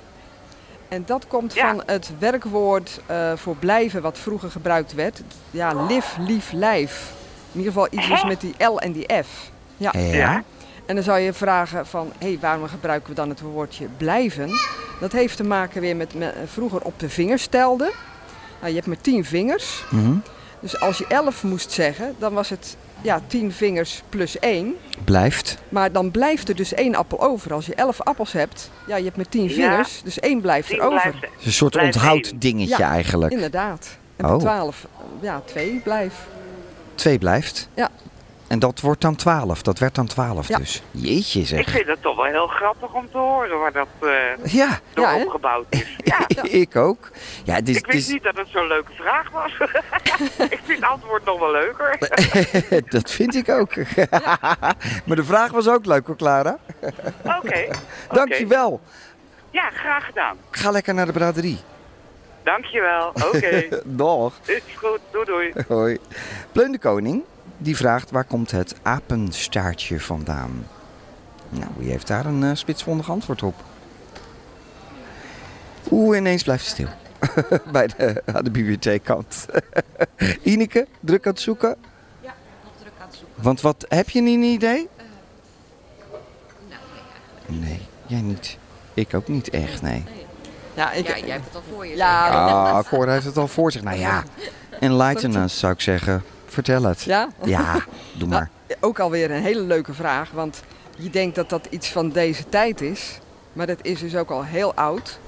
En 0.92 1.04
dat 1.06 1.28
komt 1.28 1.54
Ja. 1.54 1.68
van 1.70 1.84
het 1.86 2.12
werkwoord 2.20 3.00
eh, 3.06 3.32
voor 3.36 3.56
blijven 3.56 4.02
wat 4.02 4.18
vroeger 4.18 4.52
gebruikt 4.52 4.94
werd. 4.94 5.22
Ja, 5.52 5.86
live, 5.86 6.22
lief, 6.22 6.52
lijf. 6.52 7.12
In 7.52 7.60
ieder 7.60 7.74
geval 7.74 7.88
iets 7.92 8.08
dus 8.08 8.24
met 8.24 8.42
die 8.42 8.66
L 8.66 8.78
en 8.78 8.92
die 8.92 9.06
F. 9.24 9.50
Ja. 9.78 9.92
Ja. 9.98 10.44
En 10.86 10.96
dan 10.96 11.04
zou 11.04 11.20
je 11.20 11.34
vragen 11.34 11.86
van, 11.88 12.12
hé, 12.18 12.38
waarom 12.42 12.68
gebruiken 12.68 13.10
we 13.10 13.16
dan 13.16 13.30
het 13.30 13.42
woordje 13.42 13.88
blijven? 13.98 14.50
Dat 15.00 15.12
heeft 15.12 15.38
te 15.38 15.44
maken 15.44 15.82
weer 15.82 15.96
met, 15.96 16.14
met 16.14 16.36
vroeger 16.46 16.82
op 16.82 17.00
de 17.00 17.10
vingers 17.10 17.48
telden. 17.48 17.92
Nou, 18.60 18.70
je 18.70 18.76
hebt 18.76 18.88
maar 18.88 19.02
tien 19.02 19.26
vingers. 19.26 19.84
Mhm. 19.90 20.14
Dus 20.60 20.80
als 20.80 20.98
je 20.98 21.06
elf 21.08 21.44
moest 21.44 21.72
zeggen, 21.72 22.16
dan 22.20 22.34
was 22.34 22.50
het 22.50 22.78
ja, 23.02 23.22
tien 23.28 23.52
vingers 23.52 24.02
plus 24.10 24.40
één. 24.40 24.76
Blijft. 25.04 25.58
Maar 25.70 25.92
dan 25.92 26.12
blijft 26.12 26.50
er 26.50 26.56
dus 26.56 26.74
één 26.74 26.96
appel 26.96 27.22
over. 27.22 27.54
Als 27.54 27.66
je 27.66 27.76
elf 27.76 28.02
appels 28.02 28.32
hebt, 28.32 28.72
ja, 28.88 28.96
je 28.96 29.04
hebt 29.04 29.16
maar 29.16 29.30
tien 29.30 29.44
Ja. 29.44 29.50
vingers, 29.50 30.02
dus 30.04 30.20
één 30.20 30.42
blijft 30.42 30.72
er 30.72 30.82
over. 30.82 31.06
Het 31.06 31.30
is 31.40 31.46
een 31.46 31.52
soort 31.54 31.78
onthouddingetje 31.78 32.78
Ja. 32.78 32.90
eigenlijk. 32.90 33.34
Inderdaad. 33.34 33.98
En 34.16 34.26
Oh. 34.26 34.38
twaalf, 34.38 34.88
ja, 35.22 35.42
twee 35.46 35.80
blijft. 35.84 36.16
Twee 36.96 37.18
blijft. 37.18 37.70
Ja. 37.74 37.90
En 38.52 38.60
dat 38.60 38.80
wordt 38.80 39.02
dan 39.02 39.16
12. 39.16 39.62
Dat 39.62 39.80
werd 39.80 39.96
dan 39.96 40.08
12 40.08 40.48
Ja. 40.48 40.58
dus. 40.58 40.82
Jeetje 40.92 41.40
Ik 41.40 41.46
zeg. 41.48 41.70
vind 41.70 41.88
het 41.88 42.02
toch 42.02 42.16
wel 42.16 42.26
heel 42.26 42.48
grappig 42.48 42.94
om 42.94 43.12
te 43.12 43.18
horen 43.18 43.60
waar 43.60 43.72
dat 43.72 43.88
eh, 44.02 44.54
Ja, 44.54 44.80
door 44.94 45.06
Ja, 45.06 45.16
opgebouwd 45.24 45.66
is. 45.70 45.96
Ja. 46.04 46.44
ik 46.44 46.76
ook. 46.76 47.10
Ja, 47.44 47.58
Ik 47.58 47.66
wist 47.66 47.86
is- 47.94 48.08
niet 48.08 48.24
dat 48.24 48.38
het 48.38 48.48
zo'n 48.48 48.68
leuke 48.68 48.92
vraag 48.94 49.30
was. 49.32 49.52
ik 50.56 50.60
vind 50.64 50.80
het 50.80 50.90
antwoord 50.90 51.26
nog 51.26 51.40
wel 51.40 51.52
leuker. 51.52 51.98
dat 52.90 53.12
vind 53.12 53.36
ik 53.36 53.50
ook. 53.50 53.76
maar 55.06 55.16
de 55.16 55.24
vraag 55.24 55.52
was 55.52 55.68
ook 55.68 55.86
leuk 55.86 56.08
hoor, 56.08 56.16
Clara. 56.16 56.58
Oké. 57.24 57.38
oké. 57.38 57.68
Dankjewel. 58.12 58.82
Ja, 59.52 59.70
graag 59.70 60.06
gedaan. 60.06 60.38
Ga 60.52 60.72
lekker 60.72 60.94
naar 60.94 61.06
de 61.06 61.12
braderie. 61.12 61.60
Dankjewel. 62.44 63.08
Oké. 63.08 63.68
Dag. 63.84 64.34
Is 64.46 64.62
goed. 64.76 65.00
Doei 65.12 65.26
doei. 65.26 65.54
Hoi. 65.68 65.98
Pleun 66.52 66.72
de 66.72 66.80
Koning, 66.80 67.24
die 67.62 67.76
vraagt 67.76 68.12
waar 68.12 68.24
komt 68.24 68.52
het 68.52 68.76
apenstaartje 68.82 70.00
vandaan? 70.00 70.68
Nou, 71.50 71.72
wie 71.78 71.90
heeft 71.90 72.08
daar 72.08 72.26
een 72.26 72.44
eh, 72.44 72.50
spitsvondig 72.54 73.10
antwoord 73.10 73.44
op? 73.44 73.56
Oeh, 75.92 76.18
ineens 76.18 76.44
blijft 76.44 76.66
het 76.66 76.74
stil. 76.74 76.88
Bij 77.72 77.88
de, 77.88 78.24
aan 78.26 78.44
de 78.44 78.52
bibliotheekkant. 78.52 79.46
Ineke, 80.44 80.88
druk 81.00 81.26
aan 81.26 81.32
het 81.32 81.42
zoeken? 81.42 81.76
Ja, 82.22 82.34
nog 82.64 82.74
druk 82.80 82.92
aan 83.00 83.08
het 83.08 83.16
zoeken. 83.16 83.44
Want 83.44 83.62
wat, 83.62 83.86
heb 83.88 84.10
je 84.10 84.22
niet 84.22 84.36
een 84.36 84.44
idee? 84.44 84.90
Nou, 86.70 86.82
nee, 87.48 87.60
Nee, 87.60 87.80
jij 88.06 88.22
niet. 88.22 88.58
Ik 88.94 89.14
ook 89.14 89.28
niet 89.28 89.50
echt, 89.50 89.82
nee. 89.82 90.04
Ja, 90.74 90.92
ik, 90.92 91.08
ja, 91.08 91.18
jij 91.18 91.30
hebt 91.30 91.46
het 91.46 91.56
al 91.56 91.64
voor 91.74 91.86
je. 91.86 91.96
Ja? 91.96 92.30
Ah, 92.30 92.88
Cor 92.90 93.10
heeft 93.10 93.26
het 93.26 93.38
al 93.38 93.48
voor 93.48 93.72
zich. 93.72 93.84
Nou 93.84 93.98
ja, 93.98 94.24
enlighten 94.80 95.36
us 95.36 95.60
zou 95.60 95.74
ik 95.74 95.82
zeggen. 95.82 96.24
Vertel 96.52 96.84
het. 96.84 97.02
ja? 97.02 97.30
Ja, 97.44 97.86
doe 98.20 98.28
maar. 98.28 98.50
Ook 98.80 99.00
alweer 99.00 99.32
een 99.32 99.42
hele 99.42 99.62
leuke 99.62 99.94
vraag, 99.94 100.32
want 100.32 100.62
je 100.98 101.10
denkt 101.10 101.36
dat 101.36 101.50
dat 101.50 101.68
iets 101.70 101.90
van 101.90 102.10
deze 102.10 102.50
tijd 102.50 102.82
is, 102.82 103.20
maar 103.54 103.68
dat 103.68 103.78
is 103.82 104.00
dus 104.00 104.16
ook 104.16 104.30
al 104.30 104.44
heel 104.44 104.74
oud. 104.74 105.20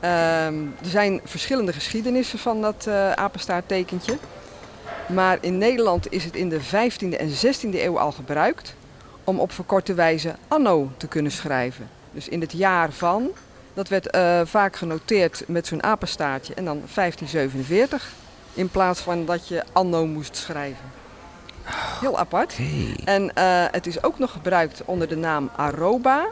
Ehm, 0.00 0.54
er 0.82 0.88
zijn 0.88 1.20
verschillende 1.24 1.72
geschiedenissen 1.72 2.38
van 2.38 2.60
dat 2.60 2.86
eh 2.86 3.12
apenstaarttekentje. 3.12 4.18
Maar 5.06 5.38
in 5.40 5.58
Nederland 5.58 6.12
is 6.12 6.24
het 6.24 6.34
in 6.36 6.48
de 6.48 6.60
15e 6.60 7.16
en 7.16 7.30
16e 7.30 7.82
eeuw 7.82 7.98
al 7.98 8.12
gebruikt 8.12 8.74
om 9.24 9.40
op 9.40 9.52
verkorte 9.52 9.94
wijze 9.94 10.34
anno 10.48 10.90
te 10.96 11.06
kunnen 11.06 11.32
schrijven. 11.32 11.88
Dus 12.10 12.28
in 12.28 12.40
het 12.40 12.52
jaar 12.52 12.92
van, 12.92 13.30
dat 13.74 13.88
werd 13.88 14.10
eh, 14.10 14.40
vaak 14.44 14.76
genoteerd 14.76 15.44
met 15.46 15.66
zo'n 15.66 15.82
apenstaartje 15.82 16.54
en 16.54 16.64
dan 16.64 16.82
1547 16.94 18.12
in 18.54 18.68
plaats 18.68 19.00
van 19.00 19.24
dat 19.24 19.48
je 19.48 19.64
anno 19.72 20.06
moest 20.06 20.36
schrijven. 20.36 20.92
Heel 22.00 22.18
apart. 22.18 22.56
En 23.04 23.34
eh, 23.34 23.64
het 23.70 23.86
is 23.86 24.02
ook 24.02 24.18
nog 24.18 24.30
gebruikt 24.30 24.82
onder 24.84 25.08
de 25.08 25.16
naam 25.16 25.50
arroba. 25.56 26.26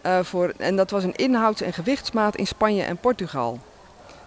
Eh, 0.00 0.18
voor, 0.22 0.52
en 0.56 0.76
dat 0.76 0.90
was 0.90 1.04
een 1.04 1.16
inhouds- 1.16 1.60
en 1.60 1.72
gewichtsmaat 1.72 2.36
in 2.36 2.46
Spanje 2.46 2.82
en 2.82 2.96
Portugal. 2.96 3.58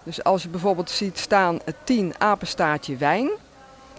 Dus 0.02 0.24
als 0.24 0.42
je 0.42 0.48
bijvoorbeeld 0.48 0.90
ziet 0.90 1.18
staan 1.18 1.58
het 1.64 1.76
10 1.84 2.14
apenstaartje 2.18 2.96
wijn, 2.96 3.30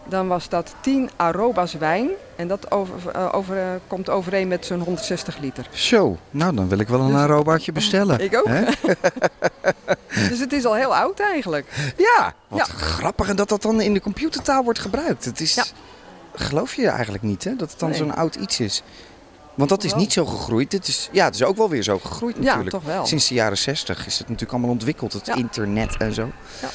dan 0.05 0.27
was 0.27 0.49
dat 0.49 0.73
10 0.81 1.09
arrobas 1.15 1.73
wijn. 1.73 2.09
En 2.35 2.47
dat 2.47 2.71
over, 2.71 3.11
eh, 3.11 3.29
over, 3.31 3.57
eh, 3.57 3.63
komt 3.87 4.09
overeen 4.09 4.47
met 4.47 4.65
zo'n 4.65 4.79
160 4.79 5.37
liter. 5.37 5.67
Zo, 5.71 6.17
nou 6.29 6.55
dan 6.55 6.67
wil 6.69 6.79
ik 6.79 6.87
wel 6.87 6.99
een 6.99 7.07
Dus- 7.11 7.15
arobaatje 7.15 7.71
bestellen. 7.71 8.19
Ik 8.19 8.37
ook. 8.37 8.47
Hè? 8.47 8.63
Dus 10.29 10.39
het 10.39 10.53
is 10.53 10.65
al 10.65 10.75
heel 10.75 10.95
oud 10.95 11.19
eigenlijk. 11.19 11.93
Ja, 11.97 12.33
wat 12.47 12.59
Ja. 12.67 12.73
grappig. 12.73 13.29
En 13.29 13.35
dat 13.35 13.49
dat 13.49 13.61
dan 13.61 13.81
in 13.81 13.93
de 13.93 14.01
computertaal 14.01 14.63
wordt 14.63 14.79
gebruikt. 14.79 15.25
Het 15.25 15.39
is, 15.39 15.53
Ja. 15.53 15.63
geloof 16.35 16.73
je 16.73 16.87
eigenlijk 16.87 17.23
niet, 17.23 17.43
hè? 17.43 17.55
Dat 17.55 17.71
het 17.71 17.79
dan 17.79 17.89
Nee. 17.89 17.97
zo'n 17.97 18.15
oud 18.15 18.35
iets 18.35 18.59
is. 18.59 18.83
Want 19.55 19.69
dat 19.69 19.83
is 19.83 19.93
niet 19.93 20.13
zo 20.13 20.25
gegroeid. 20.25 20.71
Het 20.71 20.87
is, 20.87 21.09
ja, 21.11 21.25
het 21.25 21.35
is 21.35 21.43
ook 21.43 21.57
wel 21.57 21.69
weer 21.69 21.83
zo 21.83 21.99
gegroeid 21.99 22.35
Ja, 22.35 22.43
natuurlijk. 22.43 22.69
toch 22.69 22.83
wel. 22.83 23.05
Sinds 23.05 23.27
de 23.27 23.33
jaren 23.33 23.57
60 23.57 24.05
is 24.05 24.13
het 24.17 24.23
natuurlijk 24.27 24.51
allemaal 24.51 24.69
ontwikkeld, 24.71 25.13
het 25.13 25.25
Ja. 25.25 25.35
internet 25.35 25.97
en 25.97 26.13
zo. 26.13 26.31
Ja. 26.61 26.69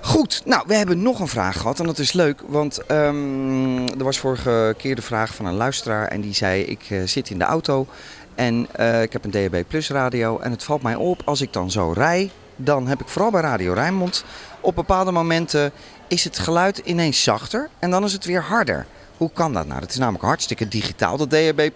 Goed, 0.00 0.42
nou, 0.44 0.64
we 0.66 0.74
hebben 0.74 1.02
nog 1.02 1.20
een 1.20 1.28
vraag 1.28 1.56
gehad 1.60 1.78
en 1.80 1.86
dat 1.86 1.98
is 1.98 2.12
leuk, 2.12 2.40
want 2.46 2.86
ehm, 2.86 3.78
er 3.98 4.04
was 4.04 4.18
vorige 4.18 4.74
keer 4.78 4.94
de 4.94 5.02
vraag 5.02 5.34
van 5.34 5.46
een 5.46 5.54
luisteraar 5.54 6.08
en 6.08 6.20
die 6.20 6.34
zei: 6.34 6.62
Ik 6.62 6.86
eh, 6.90 7.02
zit 7.04 7.30
in 7.30 7.38
de 7.38 7.44
auto 7.44 7.86
en 8.34 8.66
eh, 8.72 9.02
ik 9.02 9.12
heb 9.12 9.24
een 9.24 9.30
DHB 9.30 9.62
Plus 9.68 9.88
radio 9.90 10.38
en 10.38 10.50
het 10.50 10.64
valt 10.64 10.82
mij 10.82 10.94
op 10.94 11.22
als 11.24 11.40
ik 11.40 11.52
dan 11.52 11.70
zo 11.70 11.92
rij, 11.92 12.30
dan 12.56 12.86
heb 12.86 13.00
ik 13.00 13.08
vooral 13.08 13.30
bij 13.30 13.40
Radio 13.40 13.72
Rijnmond 13.72 14.24
op 14.60 14.74
bepaalde 14.74 15.10
momenten 15.12 15.72
is 16.08 16.24
het 16.24 16.38
geluid 16.38 16.78
ineens 16.78 17.22
zachter 17.22 17.68
en 17.78 17.90
dan 17.90 18.04
is 18.04 18.12
het 18.12 18.24
weer 18.24 18.42
harder. 18.42 18.86
Hoe 19.16 19.30
kan 19.32 19.52
dat 19.52 19.66
nou? 19.66 19.80
Dat 19.80 19.90
is 19.90 19.98
namelijk 19.98 20.24
hartstikke 20.24 20.68
digitaal, 20.68 21.16
dat 21.16 21.30
DHB. 21.30 21.70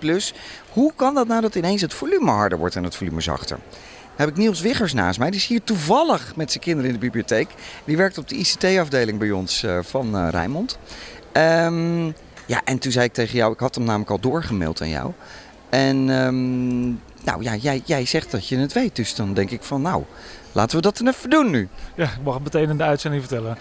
Hoe 0.69 0.93
kan 0.97 1.15
dat 1.15 1.27
nou 1.27 1.41
dat 1.41 1.55
ineens 1.55 1.81
het 1.81 1.95
volume 1.95 2.31
harder 2.31 2.59
wordt 2.59 2.77
en 2.77 2.85
het 2.85 2.97
volume 2.97 3.21
zachter? 3.21 3.59
heb 4.19 4.29
ik 4.29 4.37
Niels 4.37 4.61
Wiggers 4.61 4.93
naast 4.93 5.19
mij. 5.19 5.31
Die 5.31 5.41
is 5.41 5.47
hier 5.47 5.63
toevallig 5.63 6.37
met 6.37 6.51
zijn 6.51 6.63
kinderen 6.63 6.91
in 6.91 6.97
de 6.99 7.05
bibliotheek. 7.05 7.49
Die 7.85 7.97
werkt 7.97 8.19
op 8.19 8.29
de 8.29 8.35
ICT-afdeling 8.35 9.19
bij 9.19 9.31
ons 9.31 9.63
eh, 9.63 9.79
van 9.83 10.17
eh 10.17 10.29
Rijnmond. 10.31 10.79
Ehm, 11.33 12.07
ja, 12.47 12.61
en 12.65 12.79
toen 12.79 12.93
zei 12.93 13.05
ik 13.05 13.13
tegen 13.13 13.37
jou, 13.37 13.53
ik 13.53 13.59
had 13.59 13.75
hem 13.75 13.85
namelijk 13.85 14.11
al 14.11 14.21
doorgemaild 14.21 14.81
aan 14.81 14.89
jou. 14.89 15.13
En 15.69 16.11
ehm, 16.11 16.87
nou 17.25 17.43
ja, 17.43 17.55
jij, 17.55 17.83
jij 17.85 18.07
zegt 18.07 18.31
dat 18.31 18.49
je 18.49 18.57
het 18.57 18.73
weet. 18.73 18.97
Dus 18.97 19.15
dan 19.15 19.35
denk 19.35 19.51
ik 19.51 19.63
van, 19.63 19.83
nou, 19.83 20.05
laten 20.53 20.77
we 20.77 20.83
dat 20.83 20.97
dan 20.99 21.09
even 21.09 21.31
doen 21.31 21.51
nu. 21.51 21.69
Ja, 21.95 22.05
ik 22.05 22.23
mag 22.25 22.35
het 22.35 22.43
meteen 22.43 22.69
in 22.69 22.77
de 22.77 22.85
uitzending 22.85 23.23
vertellen. 23.23 23.59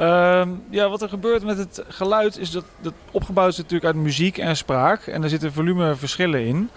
Ehm, 0.00 0.48
ja, 0.70 0.88
wat 0.88 1.02
er 1.02 1.08
gebeurt 1.08 1.44
met 1.44 1.58
het 1.58 1.84
geluid 1.88 2.38
is 2.38 2.50
dat 2.50 2.64
dat 2.80 2.92
opgebouwd 3.10 3.50
is 3.50 3.56
natuurlijk 3.56 3.84
uit 3.84 3.94
muziek 3.94 4.38
en 4.38 4.56
spraak. 4.56 5.06
En 5.06 5.22
er 5.22 5.28
zitten 5.28 5.52
volumeverschillen 5.52 6.46
in. 6.46 6.70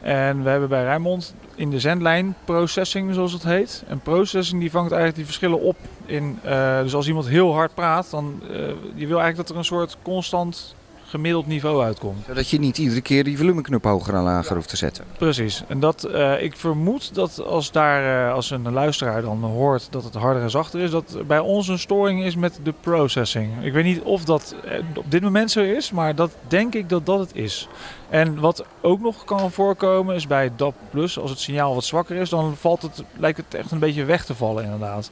En 0.00 0.42
we 0.42 0.50
hebben 0.50 0.68
bij 0.68 0.82
Rijnmond 0.82 1.34
in 1.54 1.70
de 1.70 1.80
zendlijn 1.80 2.34
processing, 2.44 3.14
zoals 3.14 3.32
het 3.32 3.42
heet. 3.42 3.84
En 3.88 4.00
processing 4.00 4.60
die 4.60 4.70
vangt 4.70 4.92
eigenlijk 4.92 5.16
die 5.16 5.24
verschillen 5.24 5.60
op 5.60 5.76
in... 6.06 6.38
eh, 6.42 6.80
dus 6.80 6.94
als 6.94 7.08
iemand 7.08 7.28
heel 7.28 7.54
hard 7.54 7.74
praat, 7.74 8.10
dan... 8.10 8.40
eh, 8.50 8.56
je 8.94 9.06
wil 9.06 9.20
eigenlijk 9.20 9.36
dat 9.36 9.50
er 9.50 9.56
een 9.56 9.64
soort 9.64 9.96
constant 10.02 10.74
gemiddeld 11.14 11.46
niveau 11.46 11.82
uitkomt. 11.82 12.24
Zodat 12.26 12.48
je 12.48 12.58
niet 12.58 12.78
iedere 12.78 13.00
keer 13.00 13.24
die 13.24 13.38
volumeknop 13.38 13.84
hoger 13.84 14.14
aan 14.14 14.24
lager 14.24 14.56
hoeft 14.56 14.68
te 14.68 14.76
zetten. 14.76 15.04
Precies. 15.18 15.62
En 15.68 15.80
dat, 15.80 16.04
eh, 16.04 16.42
ik 16.42 16.56
vermoed 16.56 17.14
dat 17.14 17.42
als, 17.44 17.72
daar, 17.72 18.28
eh, 18.28 18.34
als 18.34 18.50
een 18.50 18.72
luisteraar 18.72 19.22
dan 19.22 19.42
hoort 19.42 19.86
dat 19.90 20.04
het 20.04 20.14
harder 20.14 20.42
en 20.42 20.50
zachter 20.50 20.80
is, 20.80 20.90
dat 20.90 21.16
bij 21.26 21.38
ons 21.38 21.68
een 21.68 21.78
storing 21.78 22.24
is 22.24 22.36
met 22.36 22.58
de 22.62 22.74
processing. 22.80 23.64
Ik 23.64 23.72
weet 23.72 23.84
niet 23.84 24.00
of 24.00 24.24
dat 24.24 24.54
eh, 24.64 24.78
op 24.94 25.10
dit 25.10 25.22
moment 25.22 25.50
zo 25.50 25.60
is, 25.60 25.90
maar 25.90 26.14
dat 26.14 26.30
denk 26.48 26.74
ik 26.74 26.88
dat 26.88 27.06
dat 27.06 27.18
het 27.18 27.34
is. 27.34 27.68
En 28.08 28.40
wat 28.40 28.64
ook 28.80 29.00
nog 29.00 29.24
kan 29.24 29.50
voorkomen 29.50 30.14
is 30.14 30.26
bij 30.26 30.50
DAP+, 30.56 30.74
als 30.94 31.30
het 31.30 31.38
signaal 31.38 31.74
wat 31.74 31.84
zwakker 31.84 32.16
is, 32.16 32.28
dan 32.28 32.56
valt 32.56 32.82
het, 32.82 33.02
lijkt 33.16 33.36
het 33.36 33.54
echt 33.54 33.70
een 33.70 33.78
beetje 33.78 34.04
weg 34.04 34.24
te 34.24 34.34
vallen 34.34 34.64
inderdaad. 34.64 35.10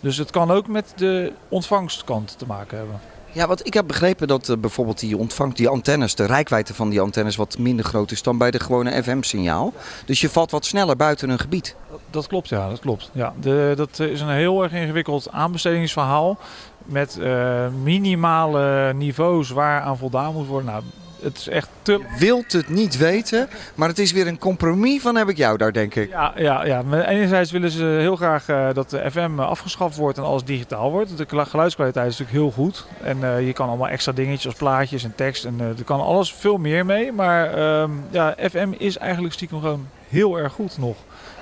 Dus 0.00 0.16
het 0.16 0.30
kan 0.30 0.50
ook 0.50 0.66
met 0.66 0.92
de 0.96 1.32
ontvangstkant 1.48 2.38
te 2.38 2.46
maken 2.46 2.78
hebben. 2.78 3.00
Ja, 3.32 3.46
want 3.46 3.66
ik 3.66 3.74
heb 3.74 3.86
begrepen 3.86 4.28
dat 4.28 4.48
eh, 4.48 4.56
bijvoorbeeld 4.56 4.98
die 5.00 5.16
ontvangt, 5.16 5.56
die 5.56 5.68
antennes, 5.68 6.14
de 6.14 6.26
rijkwijde 6.26 6.74
van 6.74 6.88
die 6.90 7.00
antennes 7.00 7.36
wat 7.36 7.58
minder 7.58 7.84
groot 7.84 8.10
is 8.10 8.22
dan 8.22 8.38
bij 8.38 8.50
de 8.50 8.60
gewone 8.60 9.02
FM-signaal. 9.02 9.72
Dus 10.04 10.20
je 10.20 10.28
valt 10.28 10.50
wat 10.50 10.64
sneller 10.64 10.96
buiten 10.96 11.30
een 11.30 11.38
gebied. 11.38 11.76
Dat 12.10 12.26
klopt, 12.26 12.48
ja, 12.48 12.68
dat 12.68 12.80
klopt. 12.80 13.10
Ja, 13.12 13.34
de, 13.40 13.72
dat 13.76 13.98
is 13.98 14.20
een 14.20 14.28
heel 14.28 14.62
erg 14.62 14.72
ingewikkeld 14.72 15.30
aanbestedingsverhaal 15.30 16.38
met 16.84 17.18
eh, 17.18 17.68
minimale 17.82 18.92
niveaus 18.94 19.50
waar 19.50 19.80
aan 19.80 19.98
voldaan 19.98 20.32
moet 20.32 20.46
worden. 20.46 20.70
Nou, 20.70 20.82
Het 21.22 21.36
is 21.36 21.48
echt 21.48 21.68
te 21.82 22.00
Wilt 22.18 22.52
het 22.52 22.68
niet 22.68 22.96
weten, 22.96 23.48
maar 23.74 23.88
het 23.88 23.98
is 23.98 24.12
weer 24.12 24.26
een 24.26 24.38
compromis 24.38 25.02
van 25.02 25.16
heb 25.16 25.28
ik 25.28 25.36
jou 25.36 25.56
daar, 25.56 25.72
denk 25.72 25.94
ik. 25.94 26.10
Ja, 26.10 26.32
ja, 26.36 26.64
ja. 26.64 26.82
Maar 26.82 27.04
enerzijds 27.04 27.50
willen 27.50 27.70
ze 27.70 27.84
heel 27.84 28.16
graag 28.16 28.48
eh, 28.48 28.68
dat 28.72 28.90
de 28.90 29.10
FM 29.10 29.38
afgeschaft 29.38 29.96
wordt 29.96 30.18
en 30.18 30.24
alles 30.24 30.44
digitaal 30.44 30.90
wordt. 30.90 31.16
De 31.16 31.26
geluidskwaliteit 31.28 32.10
is 32.10 32.18
natuurlijk 32.18 32.44
heel 32.44 32.64
goed. 32.64 32.86
En 33.02 33.24
eh, 33.24 33.46
je 33.46 33.52
kan 33.52 33.68
allemaal 33.68 33.88
extra 33.88 34.12
dingetjes 34.12 34.46
als 34.46 34.54
plaatjes 34.54 35.04
en 35.04 35.14
tekst. 35.14 35.44
En 35.44 35.54
eh, 35.58 35.66
er 35.78 35.84
kan 35.84 36.00
alles 36.00 36.32
veel 36.34 36.56
meer 36.56 36.86
mee. 36.86 37.12
Maar 37.12 37.54
ehm, 37.54 37.90
ja, 38.10 38.34
FM 38.50 38.72
is 38.78 38.98
eigenlijk 38.98 39.34
stiekem 39.34 39.60
gewoon 39.60 39.86
heel 40.08 40.38
erg 40.38 40.52
goed 40.52 40.78
nog. 40.78 40.96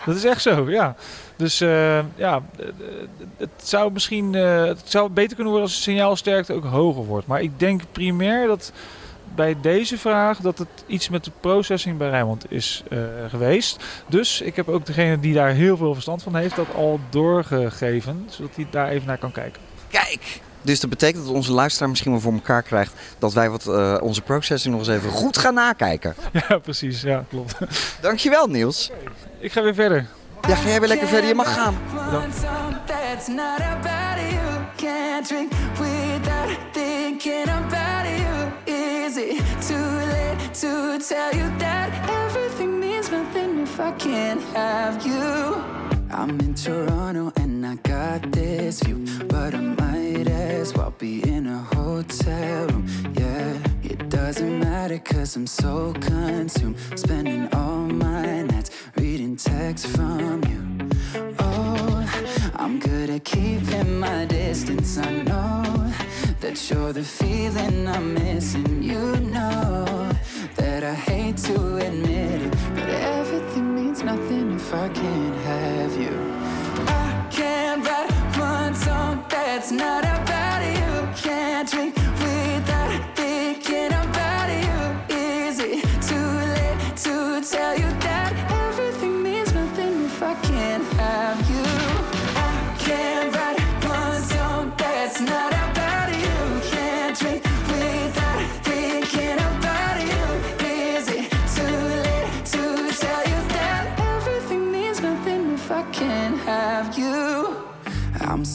Dat 0.06 0.16
is 0.16 0.24
echt 0.24 0.42
zo, 0.42 0.70
ja. 0.70 0.94
Dus 1.36 1.60
eh, 1.60 1.98
ja, 2.16 2.42
eh, 2.58 2.66
eh, 2.68 2.74
het 3.36 3.50
zou 3.62 3.92
misschien 3.92 4.34
eh, 4.34 4.64
het 4.64 4.82
zou 4.84 5.10
beter 5.10 5.34
kunnen 5.34 5.52
worden 5.52 5.68
als 5.68 5.76
de 5.76 5.82
signaalsterkte 5.82 6.52
ook 6.52 6.64
hoger 6.64 7.04
wordt. 7.04 7.26
Maar 7.26 7.42
ik 7.42 7.58
denk 7.58 7.82
primair 7.92 8.46
dat 8.46 8.72
bij 9.34 9.56
deze 9.60 9.98
vraag 9.98 10.38
dat 10.38 10.58
het 10.58 10.68
iets 10.86 11.08
met 11.08 11.24
de 11.24 11.30
processing 11.40 11.98
bij 11.98 12.08
Rijnmond 12.08 12.52
is 12.52 12.82
eh, 12.90 12.98
geweest. 13.28 13.84
Dus 14.06 14.40
ik 14.40 14.56
heb 14.56 14.68
ook 14.68 14.86
degene 14.86 15.20
die 15.20 15.34
daar 15.34 15.50
heel 15.50 15.76
veel 15.76 15.92
verstand 15.92 16.22
van 16.22 16.34
heeft 16.36 16.56
dat 16.56 16.74
al 16.74 17.00
doorgegeven, 17.10 18.26
zodat 18.30 18.56
hij 18.56 18.66
daar 18.70 18.88
even 18.88 19.06
naar 19.06 19.18
kan 19.18 19.32
kijken. 19.32 19.62
Kijk! 19.88 20.40
Dus 20.62 20.80
dat 20.80 20.90
betekent 20.90 21.24
dat 21.24 21.34
onze 21.34 21.52
luisteraar 21.52 21.88
misschien 21.88 22.10
wel 22.10 22.20
voor 22.20 22.32
elkaar 22.32 22.62
krijgt 22.62 22.92
dat 23.18 23.32
wij 23.32 23.50
wat, 23.50 23.66
eh, 23.66 23.96
onze 24.00 24.22
processing 24.22 24.74
nog 24.74 24.86
eens 24.86 24.96
even 24.96 25.10
goed 25.10 25.38
gaan 25.38 25.54
nakijken. 25.54 26.14
Ja, 26.48 26.58
precies. 26.58 27.02
Ja, 27.02 27.24
klopt. 27.28 27.58
Dankjewel 28.00 28.46
Niels. 28.46 28.90
Ik 29.38 29.52
ga 29.52 29.62
weer 29.62 29.74
verder. 29.74 30.06
Ja, 30.48 30.54
ga 30.54 30.68
jij 30.68 30.80
weer 30.80 30.88
lekker 30.88 31.08
verder? 31.08 31.28
Je 31.28 31.34
mag 31.34 31.54
gaan. 31.54 31.76
It 39.22 39.62
too 39.62 39.74
late 39.76 40.54
to 40.54 40.98
tell 40.98 41.32
you 41.34 41.46
that 41.58 41.88
everything 42.08 42.80
means 42.80 43.10
nothing 43.10 43.60
if 43.60 43.78
I 43.78 43.92
can't 43.92 44.42
have 44.54 45.06
you? 45.06 45.62
I'm 46.10 46.40
in 46.40 46.54
Toronto 46.54 47.32
and 47.36 47.66
I 47.66 47.76
got 47.76 48.32
this 48.32 48.82
view, 48.82 49.04
but 49.28 49.54
I 49.54 49.60
might 49.60 50.28
as 50.28 50.74
well 50.74 50.94
be 50.98 51.22
in 51.28 51.46
a 51.46 51.58
hotel 51.58 52.66
room. 52.68 52.86
Yeah, 53.16 53.56
it 53.82 54.08
doesn't 54.08 54.58
matter 54.58 54.98
cause 54.98 55.36
I'm 55.36 55.46
so 55.46 55.92
consumed, 56.00 56.76
spending 56.96 57.48
all 57.54 57.86
my 57.86 58.42
nights 58.42 58.70
reading 58.96 59.36
texts 59.36 59.86
from 59.94 60.42
you. 60.50 60.88
Oh, 61.38 62.52
I'm 62.54 62.78
good 62.80 63.10
at 63.10 63.24
keeping 63.24 64.00
my 64.00 64.24
distance. 64.24 64.98
I 64.98 65.10
know 65.22 65.92
that 66.40 66.70
you're 66.70 66.92
the 66.92 67.02
feeling 67.02 67.86
I'm 67.86 68.14
missing. 68.14 68.82
You 68.82 69.16
know 69.16 70.10
that 70.56 70.82
I 70.82 70.94
hate 70.94 71.36
to 71.48 71.76
admit 71.76 72.42
it, 72.42 72.54
but 72.74 72.88
everything 72.88 73.74
means 73.74 74.02
nothing 74.02 74.52
if 74.52 74.74
I 74.74 74.88
can't 74.88 75.36
have 75.36 75.96
you. 76.00 76.16
I 76.86 77.26
can't 77.30 77.86
write 77.86 78.10
one 78.38 78.74
song 78.74 79.24
that's 79.28 79.70
not 79.70 80.04
about 80.04 80.49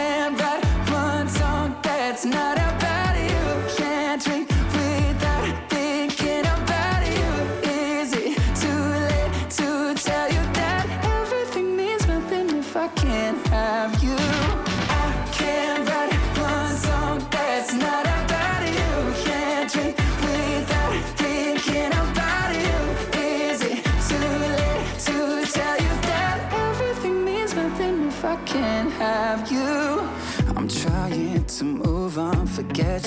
Can't 0.00 0.40
write 0.40 0.64
one 0.90 1.28
song 1.28 1.76
that's 1.82 2.24
not 2.24 2.56
about 2.56 3.14
you. 3.30 3.76
Can't 3.76 4.24
drink 4.24 4.48
without 4.48 5.44
thinking 5.68 6.40
about 6.40 7.02
you. 7.16 7.30
Is 7.70 8.14
it 8.14 8.34
too 8.62 8.80
late 9.08 9.50
to 9.58 9.94
tell 10.02 10.28
you 10.36 10.42
that 10.60 10.86
everything 11.18 11.76
means 11.76 12.06
nothing 12.06 12.48
if 12.60 12.74
I 12.74 12.88
can't 12.88 13.46
have 13.48 14.02
you? 14.02 14.49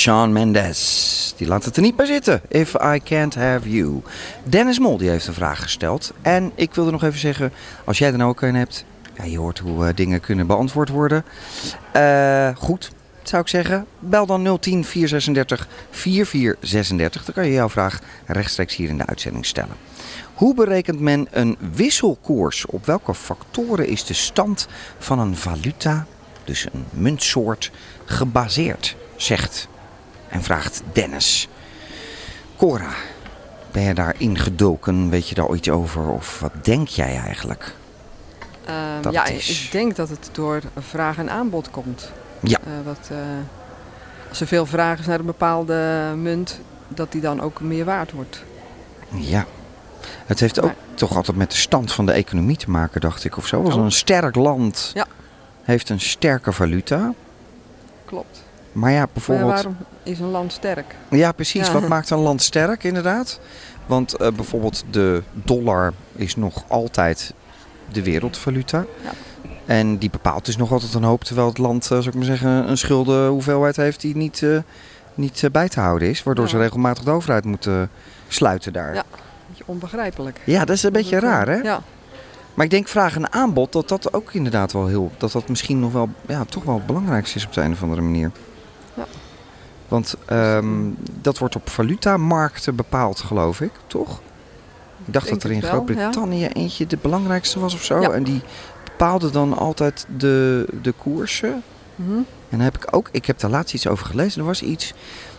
Sean 0.00 0.32
Mendes, 0.32 1.34
die 1.36 1.46
laat 1.46 1.64
het 1.64 1.76
er 1.76 1.82
niet 1.82 1.96
bij 1.96 2.06
zitten. 2.06 2.40
If 2.48 2.74
I 2.74 3.00
can't 3.04 3.34
have 3.34 3.70
you. 3.70 4.02
Dennis 4.44 4.78
Mol 4.78 4.96
die 4.96 5.08
heeft 5.08 5.26
een 5.26 5.34
vraag 5.34 5.62
gesteld. 5.62 6.12
En 6.22 6.52
ik 6.54 6.74
wilde 6.74 6.90
nog 6.90 7.02
even 7.02 7.18
zeggen, 7.18 7.52
als 7.84 7.98
jij 7.98 8.10
er 8.10 8.16
nou 8.16 8.30
ook 8.30 8.42
een 8.42 8.54
hebt. 8.54 8.84
Ja, 9.16 9.24
je 9.24 9.38
hoort 9.38 9.58
hoe 9.58 9.86
eh, 9.86 9.94
dingen 9.94 10.20
kunnen 10.20 10.46
beantwoord 10.46 10.88
worden. 10.88 11.24
Eh, 11.92 12.48
goed, 12.56 12.90
zou 13.22 13.42
ik 13.42 13.48
zeggen. 13.48 13.86
Bel 13.98 14.26
dan 14.26 14.58
010 14.60 14.84
436 14.84 15.68
4436. 15.90 17.24
Dan 17.24 17.34
kan 17.34 17.46
je 17.46 17.52
jouw 17.52 17.68
vraag 17.68 18.00
rechtstreeks 18.26 18.76
hier 18.76 18.88
in 18.88 18.98
de 18.98 19.06
uitzending 19.06 19.46
stellen. 19.46 19.76
Hoe 20.34 20.54
berekent 20.54 21.00
men 21.00 21.28
een 21.30 21.56
wisselkoers? 21.74 22.66
Op 22.66 22.86
welke 22.86 23.14
factoren 23.14 23.88
is 23.88 24.04
de 24.04 24.14
stand 24.14 24.68
van 24.98 25.18
een 25.18 25.36
valuta, 25.36 26.06
dus 26.44 26.66
een 26.72 26.84
muntsoort, 26.90 27.70
gebaseerd? 28.04 28.96
Zegt 29.16 29.68
en 30.30 30.42
vraagt 30.42 30.82
Dennis. 30.92 31.48
Cora, 32.56 32.90
ben 33.70 33.82
je 33.82 33.94
daar 33.94 34.14
ingedoken? 34.18 35.10
Weet 35.10 35.28
je 35.28 35.34
daar 35.34 35.46
ooit 35.46 35.68
over? 35.68 36.08
Of 36.08 36.40
wat 36.40 36.64
denk 36.64 36.88
jij 36.88 37.16
eigenlijk? 37.16 37.74
Ehm, 38.64 39.10
ja, 39.10 39.24
is- 39.26 39.64
ik 39.64 39.70
denk 39.72 39.96
dat 39.96 40.08
het 40.08 40.28
door 40.32 40.60
vraag 40.78 41.18
en 41.18 41.30
aanbod 41.30 41.70
komt. 41.70 42.12
Ja. 42.40 42.58
Eh, 42.64 42.72
wat, 42.84 43.08
eh, 43.10 43.16
als 44.28 44.40
er 44.40 44.46
veel 44.46 44.66
vraag 44.66 44.98
is 44.98 45.06
naar 45.06 45.18
een 45.18 45.26
bepaalde 45.26 46.12
munt, 46.16 46.60
dat 46.88 47.12
die 47.12 47.20
dan 47.20 47.40
ook 47.40 47.60
meer 47.60 47.84
waard 47.84 48.12
wordt. 48.12 48.42
Ja. 49.08 49.46
Het 50.26 50.40
heeft 50.40 50.60
ook 50.60 50.72
toch 50.94 51.16
altijd 51.16 51.36
met 51.36 51.50
de 51.50 51.56
stand 51.56 51.92
van 51.92 52.06
de 52.06 52.12
economie 52.12 52.56
te 52.56 52.70
maken, 52.70 53.00
dacht 53.00 53.24
ik. 53.24 53.36
Of 53.36 53.46
zo. 53.46 53.62
Als 53.64 53.74
Oh. 53.74 53.82
een 53.84 53.92
sterk 53.92 54.34
land 54.34 54.90
Ja. 54.94 55.06
heeft 55.62 55.88
een 55.88 56.00
sterke 56.00 56.52
valuta, 56.52 57.12
Klopt. 58.04 58.42
Maar 58.72 58.90
ja, 58.90 58.98
Maar 58.98 59.08
bijvoorbeeld... 59.12 59.50
waarom 59.52 59.76
is 60.02 60.18
een 60.18 60.30
land 60.30 60.52
sterk? 60.52 60.94
Ja, 61.08 61.32
precies. 61.32 61.66
Ja. 61.66 61.72
Wat 61.72 61.88
maakt 61.88 62.10
een 62.10 62.18
land 62.18 62.42
sterk, 62.42 62.84
inderdaad? 62.84 63.40
Want 63.86 64.14
eh, 64.14 64.28
bijvoorbeeld 64.32 64.84
de 64.90 65.22
dollar 65.32 65.92
is 66.12 66.36
nog 66.36 66.64
altijd 66.68 67.34
de 67.92 68.02
wereldvaluta. 68.02 68.84
Ja. 69.02 69.10
En 69.66 69.98
die 69.98 70.10
bepaalt 70.10 70.44
dus 70.44 70.56
nog 70.56 70.72
altijd 70.72 70.94
een 70.94 71.02
hoop, 71.02 71.24
terwijl 71.24 71.46
het 71.48 71.58
land, 71.58 71.82
eh, 71.82 71.88
zou 71.88 72.06
ik 72.08 72.14
maar 72.14 72.24
zeggen, 72.24 72.50
een 72.70 72.78
schuldenhoeveelheid 72.78 73.76
heeft 73.76 74.00
die 74.00 74.16
niet, 74.16 74.42
eh, 74.42 74.58
niet 75.14 75.48
bij 75.52 75.68
te 75.68 75.80
houden 75.80 76.08
is. 76.08 76.22
Waardoor 76.22 76.44
Ja. 76.44 76.50
ze 76.50 76.58
regelmatig 76.58 77.04
de 77.04 77.10
overheid 77.10 77.44
moeten 77.44 77.90
sluiten 78.28 78.72
daar. 78.72 78.94
Ja. 78.94 79.02
Beetje 79.48 79.64
onbegrijpelijk. 79.66 80.40
Ja, 80.44 80.64
dat 80.64 80.76
is 80.76 80.82
een 80.82 80.92
beetje 80.92 81.20
Dat 81.20 81.22
raar, 81.22 81.48
hè? 81.48 81.56
Ja. 81.56 81.80
Maar 82.54 82.64
ik 82.64 82.70
denk 82.70 82.88
vraag 82.88 83.16
en 83.16 83.32
aanbod, 83.32 83.72
dat 83.72 83.88
dat 83.88 84.12
ook 84.12 84.32
inderdaad 84.32 84.72
wel 84.72 84.86
heel... 84.86 85.10
Dat 85.16 85.32
dat 85.32 85.48
misschien 85.48 85.80
nog 85.80 85.92
wel, 85.92 86.08
ja, 86.28 86.44
toch 86.44 86.64
wel 86.64 86.74
het 86.74 86.86
belangrijkste 86.86 87.36
is 87.36 87.46
op 87.46 87.52
de 87.52 87.60
een 87.60 87.72
of 87.72 87.82
andere 87.82 88.00
manier. 88.00 88.30
Want 89.90 90.16
ehm, 90.26 90.90
dat 91.20 91.38
wordt 91.38 91.56
op 91.56 91.68
valutamarkten 91.68 92.74
bepaald, 92.74 93.20
geloof 93.20 93.60
ik, 93.60 93.72
toch? 93.86 94.20
Ik 95.06 95.12
dacht 95.12 95.26
Denk 95.26 95.40
dat 95.40 95.50
er 95.50 95.56
in 95.56 95.62
Groot-Brittannië 95.62 96.46
eentje 96.46 96.86
de 96.86 96.98
belangrijkste 97.02 97.60
was 97.60 97.74
of 97.74 97.84
zo. 97.84 98.00
Ja. 98.00 98.10
En 98.10 98.22
die 98.22 98.40
bepaalde 98.84 99.30
dan 99.30 99.56
altijd 99.56 100.06
de, 100.16 100.66
de 100.82 100.92
koersen. 100.92 101.62
Mhm. 101.94 102.12
En 102.12 102.26
dan 102.56 102.60
heb 102.60 102.76
ik 102.76 102.96
ook, 102.96 103.08
ik 103.12 103.26
heb 103.26 103.38
daar 103.38 103.50
laatst 103.50 103.74
iets 103.74 103.86
over 103.86 104.06
gelezen. 104.06 104.40
Er 104.40 104.46
was 104.46 104.62
iets 104.62 104.94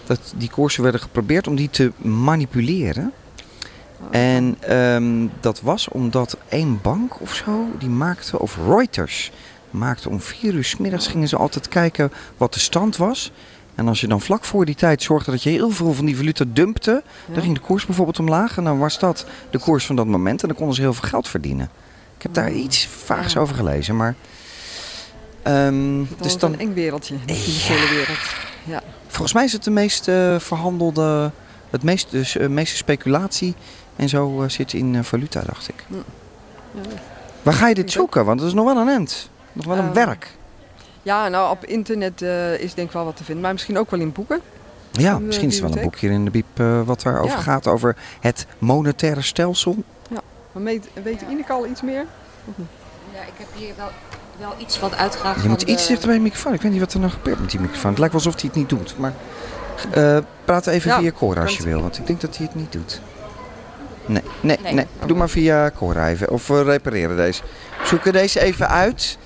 dat 0.05 0.33
die 0.37 0.49
koersen 0.49 0.83
werden 0.83 1.01
geprobeerd 1.01 1.47
om 1.47 1.55
die 1.55 1.69
te 1.69 1.91
manipuleren. 1.97 3.13
En 4.09 4.57
ehm, 4.59 5.27
dat 5.39 5.61
was 5.61 5.87
omdat 5.87 6.37
één 6.49 6.79
bank 6.81 7.21
of 7.21 7.33
zo, 7.33 7.67
die 7.79 7.89
maakte, 7.89 8.39
of 8.39 8.57
Reuters, 8.67 9.31
maakte 9.69 10.09
om 10.09 10.21
vier 10.21 10.53
uur 10.53 10.63
's 10.63 10.77
middags 10.77 11.07
gingen 11.07 11.27
ze 11.27 11.37
altijd 11.37 11.67
kijken 11.67 12.11
wat 12.37 12.53
de 12.53 12.59
stand 12.59 12.97
was. 12.97 13.31
En 13.81 13.87
als 13.87 14.01
je 14.01 14.07
dan 14.07 14.21
vlak 14.21 14.43
voor 14.45 14.65
die 14.65 14.75
tijd 14.75 15.03
zorgde 15.03 15.31
dat 15.31 15.43
je 15.43 15.49
heel 15.49 15.69
veel 15.69 15.93
van 15.93 16.05
die 16.05 16.17
valuta 16.17 16.45
dumpte, 16.47 17.03
Ja. 17.27 17.33
dan 17.33 17.43
ging 17.43 17.55
de 17.55 17.61
koers 17.61 17.85
bijvoorbeeld 17.85 18.19
omlaag. 18.19 18.57
En 18.57 18.63
dan 18.63 18.77
was 18.79 18.99
dat 18.99 19.25
de 19.49 19.59
koers 19.59 19.85
van 19.85 19.95
dat 19.95 20.05
moment 20.07 20.41
en 20.41 20.47
dan 20.47 20.57
konden 20.57 20.75
ze 20.75 20.81
heel 20.81 20.93
veel 20.93 21.09
geld 21.09 21.27
verdienen. 21.27 21.69
Ik 22.15 22.21
heb 22.21 22.33
daar 22.33 22.51
iets 22.51 22.87
vaags 22.87 23.33
Ja. 23.33 23.39
over 23.39 23.55
gelezen, 23.55 23.95
maar... 23.95 24.15
ehm, 25.43 25.97
Dat 26.09 26.17
dus 26.17 26.27
is 26.27 26.37
dan, 26.37 26.53
een 26.53 26.59
eng 26.59 26.73
wereldje, 26.73 27.15
de 27.25 27.33
financiële 27.33 27.89
wereld. 27.89 28.17
Ja. 28.63 28.81
Volgens 29.07 29.33
mij 29.33 29.43
is 29.43 29.53
het 29.53 29.63
de 29.63 29.71
meest 29.71 30.07
eh, 30.07 30.39
verhandelde, 30.39 31.31
het 31.69 31.83
meest, 31.83 32.11
dus, 32.11 32.37
eh, 32.37 32.47
meeste 32.47 32.75
speculatie 32.75 33.55
en 33.95 34.09
zo 34.09 34.41
eh, 34.43 34.49
zit 34.49 34.73
in 34.73 35.03
valuta, 35.03 35.41
dacht 35.45 35.69
ik. 35.69 35.85
Ja. 35.87 36.81
Waar 37.41 37.53
ga 37.53 37.67
je 37.67 37.75
dit 37.75 37.91
zoeken? 37.91 38.25
Want 38.25 38.39
het 38.39 38.49
is 38.49 38.55
nog 38.55 38.65
wel 38.65 38.77
een 38.77 38.89
end. 38.89 39.29
Nog 39.53 39.65
wel 39.65 39.77
een 39.77 39.83
Ehm, 39.85 39.93
werk. 39.93 40.37
Ja, 41.03 41.27
nou 41.27 41.51
op 41.51 41.65
internet 41.65 42.21
eh, 42.21 42.59
is 42.59 42.73
denk 42.73 42.87
ik 42.87 42.93
wel 42.93 43.05
wat 43.05 43.15
te 43.15 43.23
vinden. 43.23 43.43
Maar 43.43 43.51
misschien 43.51 43.77
ook 43.77 43.91
wel 43.91 43.99
in 43.99 44.11
boeken. 44.11 44.41
Ja, 44.91 45.15
de 45.15 45.21
misschien 45.21 45.47
is 45.47 45.57
er 45.59 45.63
wel 45.63 45.75
een 45.77 45.83
boekje 45.83 46.09
in 46.09 46.25
de 46.25 46.31
biep 46.31 46.59
eh, 46.59 46.81
wat 46.81 47.01
daarover 47.01 47.37
Ja. 47.37 47.43
gaat. 47.43 47.67
Over 47.67 47.95
het 48.19 48.45
monetaire 48.57 49.21
stelsel. 49.21 49.75
Maar 50.51 50.63
weet, 50.63 50.87
weet 51.03 51.21
Ineke 51.29 51.53
al 51.53 51.65
iets 51.67 51.81
meer? 51.81 52.05
Ja, 53.13 53.21
ik 53.21 53.33
heb 53.37 53.47
hier 53.53 53.73
wel, 53.77 53.89
wel 54.39 54.53
iets 54.57 54.79
wat 54.79 54.95
uitgaat 54.95 55.41
Je 55.41 55.49
moet 55.49 55.59
de... 55.59 55.65
iets 55.65 55.87
dichter 55.87 56.07
bij 56.07 56.15
de 56.15 56.21
microfoon. 56.23 56.53
Ik 56.53 56.61
weet 56.61 56.71
niet 56.71 56.79
wat 56.79 56.93
er 56.93 56.99
nou 56.99 57.11
gebeurt 57.11 57.39
met 57.39 57.51
die 57.51 57.59
microfoon. 57.59 57.89
Het 57.89 57.99
lijkt 57.99 58.13
wel 58.13 58.23
alsof 58.23 58.41
hij 58.41 58.49
het 58.53 58.59
niet 58.59 58.69
doet. 58.69 58.97
Maar 58.97 59.13
eh, 59.91 60.17
praat 60.45 60.67
even 60.67 60.91
Ja, 60.91 60.99
via 60.99 61.11
Cora 61.11 61.41
als 61.41 61.57
je 61.57 61.63
wil. 61.63 61.81
Want 61.81 61.97
ik 61.97 62.07
denk 62.07 62.21
dat 62.21 62.37
hij 62.37 62.45
het 62.45 62.55
niet 62.55 62.71
doet. 62.71 63.01
Nee, 64.05 64.23
nee, 64.41 64.57
nee. 64.63 64.73
Nee. 64.73 64.85
Doe 65.05 65.17
maar 65.17 65.29
via 65.29 65.71
Cora 65.75 66.09
even. 66.09 66.29
Of 66.29 66.47
we 66.47 66.63
repareren 66.63 67.17
deze. 67.17 67.41
We 67.81 67.87
zoeken 67.87 68.13
deze 68.13 68.39
even 68.39 68.69
uit. 68.69 69.17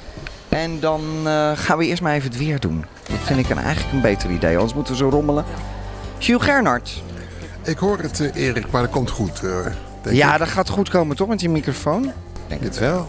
En 0.55 0.79
dan 0.79 1.01
eh, 1.25 1.51
gaan 1.55 1.77
we 1.77 1.85
eerst 1.85 2.01
maar 2.01 2.13
even 2.13 2.29
het 2.29 2.37
weer 2.37 2.59
doen. 2.59 2.85
Dat 3.09 3.17
vind 3.23 3.39
ik 3.39 3.49
een, 3.49 3.57
eigenlijk 3.57 3.93
een 3.93 4.01
beter 4.01 4.29
idee. 4.29 4.53
Anders 4.55 4.73
moeten 4.73 4.93
we 4.93 4.99
zo 4.99 5.09
rommelen. 5.09 5.45
Jules 6.17 6.43
Gernard. 6.43 7.03
Ik 7.63 7.77
hoor 7.77 7.99
het, 7.99 8.19
eh, 8.19 8.47
Erik, 8.47 8.71
maar 8.71 8.81
dat 8.81 8.91
komt 8.91 9.09
goed. 9.09 9.43
eh, 9.43 9.65
denk 10.01 10.15
Ja, 10.15 10.33
ik. 10.33 10.39
dat 10.39 10.47
gaat 10.47 10.69
goed 10.69 10.89
komen 10.89 11.15
toch 11.15 11.27
met 11.27 11.39
die 11.39 11.49
microfoon? 11.49 12.03
Ik 12.05 12.11
denk 12.47 12.61
het 12.63 12.79
wel. 12.79 13.07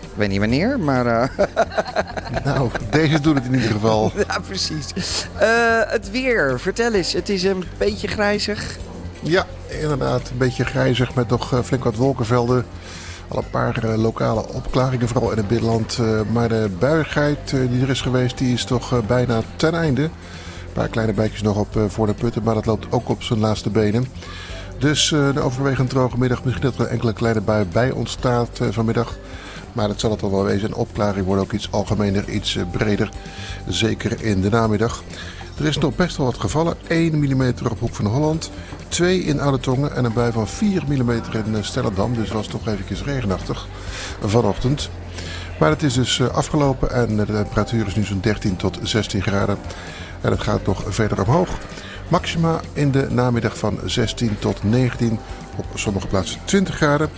Ik 0.00 0.08
weet 0.16 0.28
niet 0.28 0.38
wanneer, 0.38 0.78
maar... 0.80 1.30
Nou, 2.44 2.70
deze 2.90 3.20
doet 3.20 3.34
het 3.34 3.44
in 3.44 3.54
ieder 3.54 3.70
geval. 3.70 4.12
ja, 4.28 4.38
precies. 4.46 4.84
Het 5.86 6.10
weer, 6.10 6.60
vertel 6.60 6.92
eens. 6.92 7.12
Het 7.12 7.28
is 7.28 7.42
een 7.42 7.64
beetje 7.78 8.08
grijzig. 8.08 8.76
Ja, 9.20 9.46
inderdaad. 9.66 10.30
Een 10.30 10.38
beetje 10.38 10.64
grijzig 10.64 11.14
met 11.14 11.28
nog 11.28 11.60
flink 11.64 11.84
wat 11.84 11.94
wolkenvelden. 11.94 12.64
Al 13.30 13.38
een 13.38 13.50
paar 13.50 13.84
eh, 13.84 13.96
lokale 13.96 14.48
opklaringen, 14.48 15.08
vooral 15.08 15.30
in 15.30 15.36
het 15.36 15.48
binnenland. 15.48 15.98
eh, 15.98 16.20
maar 16.32 16.48
de 16.48 16.70
buigheid 16.78 17.52
eh, 17.52 17.70
die 17.70 17.82
er 17.82 17.90
is 17.90 18.00
geweest, 18.00 18.38
die 18.38 18.52
is 18.52 18.64
toch 18.64 19.06
bijna 19.06 19.40
ten 19.56 19.74
einde. 19.74 20.02
Een 20.02 20.72
paar 20.72 20.88
kleine 20.88 21.12
bijtjes 21.12 21.42
nog 21.42 21.56
op 21.56 21.80
voor 21.88 22.06
de 22.06 22.14
putten, 22.14 22.42
maar 22.42 22.54
dat 22.54 22.66
loopt 22.66 22.86
ook 22.92 23.08
op 23.08 23.22
zijn 23.22 23.38
laatste 23.38 23.70
benen. 23.70 24.06
Dus 24.78 25.08
de 25.08 25.40
overwegend 25.40 25.90
droge 25.90 26.18
middag. 26.18 26.44
Misschien 26.44 26.70
dat 26.70 26.78
er 26.78 26.86
enkele 26.92 27.12
kleine 27.12 27.40
bui 27.40 27.64
bij 27.64 27.90
ontstaat 27.90 28.60
vanmiddag. 28.70 29.16
Maar 29.72 29.88
dat 29.88 30.00
zal 30.00 30.10
het 30.10 30.20
wel 30.20 30.44
wezen. 30.44 30.68
Een 30.68 30.74
opklaring 30.74 31.26
wordt 31.26 31.42
ook 31.42 31.52
iets 31.52 31.72
algemener, 31.72 32.28
iets 32.28 32.58
breder. 32.72 33.10
Zeker 33.68 34.22
in 34.22 34.40
de 34.40 34.50
namiddag. 34.50 35.02
Er 35.60 35.66
is 35.66 35.78
nog 35.78 35.96
best 35.96 36.16
wel 36.16 36.26
wat 36.26 36.40
gevallen. 36.40 36.76
1 36.88 37.18
mm 37.18 37.42
op 37.70 37.80
Hoek 37.80 37.94
van 37.94 38.06
Holland. 38.06 38.50
2 38.88 39.20
in 39.20 39.40
Oude 39.40 39.60
Tongen 39.60 39.94
en 39.94 40.04
een 40.04 40.12
bui 40.12 40.32
van 40.32 40.48
4 40.48 40.82
mm 40.88 41.10
in 41.10 41.54
eh, 41.56 41.62
Stellendam. 41.62 42.14
Dus 42.14 42.30
was 42.30 42.46
toch 42.46 42.66
eventjes 42.66 43.02
regenachtig 43.02 43.66
vanochtend. 44.24 44.90
Maar 45.58 45.70
het 45.70 45.82
is 45.82 45.94
dus 45.94 46.20
eh, 46.20 46.28
afgelopen 46.28 46.90
en 46.90 47.16
de 47.16 47.24
temperatuur 47.24 47.86
is 47.86 47.94
nu 47.94 48.04
zo'n 48.04 48.20
13 48.20 48.56
tot 48.56 48.78
16 48.82 49.22
graden. 49.22 49.58
En 50.20 50.30
het 50.30 50.42
gaat 50.42 50.66
nog 50.66 50.82
verder 50.86 51.22
omhoog. 51.22 51.58
Maxima 52.08 52.60
in 52.72 52.90
de 52.90 53.06
namiddag 53.10 53.58
van 53.58 53.78
16 53.84 54.38
tot 54.38 54.62
19. 54.62 55.18
Op 55.56 55.64
sommige 55.74 56.06
plaatsen 56.06 56.40
20 56.44 56.74
graden. 56.74 57.10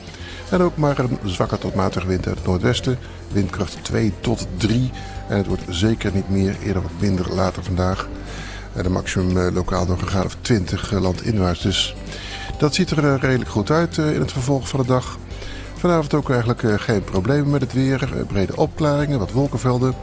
En 0.50 0.61
ook 0.61 0.76
maar 0.76 0.98
een 0.98 1.18
zwakke 1.24 1.59
tot 1.59 1.74
matige 1.74 2.07
wind 2.07 2.26
uit 2.26 2.37
het 2.37 2.46
noordwesten. 2.46 2.98
Windkracht 3.33 3.85
2 3.85 4.12
tot 4.20 4.46
3. 4.57 4.90
En 5.28 5.37
het 5.37 5.46
wordt 5.46 5.62
zeker 5.68 6.12
niet 6.14 6.28
meer, 6.28 6.57
eerder 6.62 6.83
wat 6.83 7.00
minder 7.00 7.35
later 7.35 7.64
vandaag. 7.64 8.09
En 8.74 8.82
de 8.82 8.90
maximum 8.90 9.37
eh, 9.37 9.54
lokaal 9.54 9.87
nog 9.87 10.00
een 10.00 10.08
graad 10.08 10.24
of 10.24 10.37
20 10.40 10.92
eh, 10.92 11.00
landinwaarts. 11.00 11.62
Dus 11.62 11.94
dat 12.58 12.74
ziet 12.74 12.90
er 12.90 12.98
eh, 12.98 13.20
redelijk 13.20 13.50
goed 13.50 13.70
uit 13.70 13.96
in 13.96 14.20
het 14.20 14.32
vervolg 14.32 14.68
van 14.68 14.80
de 14.80 14.87
dag. 14.87 15.18
Vanavond 15.74 16.14
ook 16.14 16.30
eigenlijk 16.30 16.62
geen 16.80 17.04
problemen 17.04 17.50
met 17.50 17.61
het 17.61 17.72
weer. 17.72 18.08
Brede 18.26 18.56
opklaringen, 18.56 19.18
wat 19.18 19.32
wolkenvelden. 19.32 19.94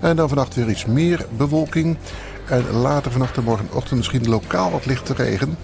En 0.00 0.16
dan 0.16 0.28
vannacht 0.28 0.54
weer 0.54 0.68
iets 0.68 0.84
meer 0.84 1.26
bewolking. 1.36 1.96
En 2.48 2.70
later 2.70 3.10
vannacht 3.10 3.36
en 3.36 3.44
morgenochtend 3.44 3.96
misschien 3.96 4.28
lokaal 4.28 4.70
wat 4.70 4.86
lichte 4.86 5.14
regen. 5.14 5.56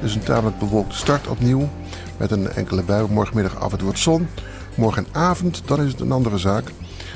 Dus 0.00 0.14
een 0.14 0.22
tamelijk 0.22 0.58
bewolkte 0.58 0.96
start 0.96 1.28
opnieuw. 1.28 1.68
Met 2.16 2.30
een 2.30 2.52
enkele 2.52 2.82
bui. 2.82 3.06
Morgenmiddag 3.10 3.60
af 3.60 3.72
en 3.72 3.78
toe 3.78 3.86
wat 3.86 3.98
zon. 3.98 4.28
Morgenavond, 4.74 5.62
dan 5.64 5.82
is 5.82 5.92
het 5.92 6.00
een 6.00 6.12
andere 6.12 6.38
zaak. 6.38 6.64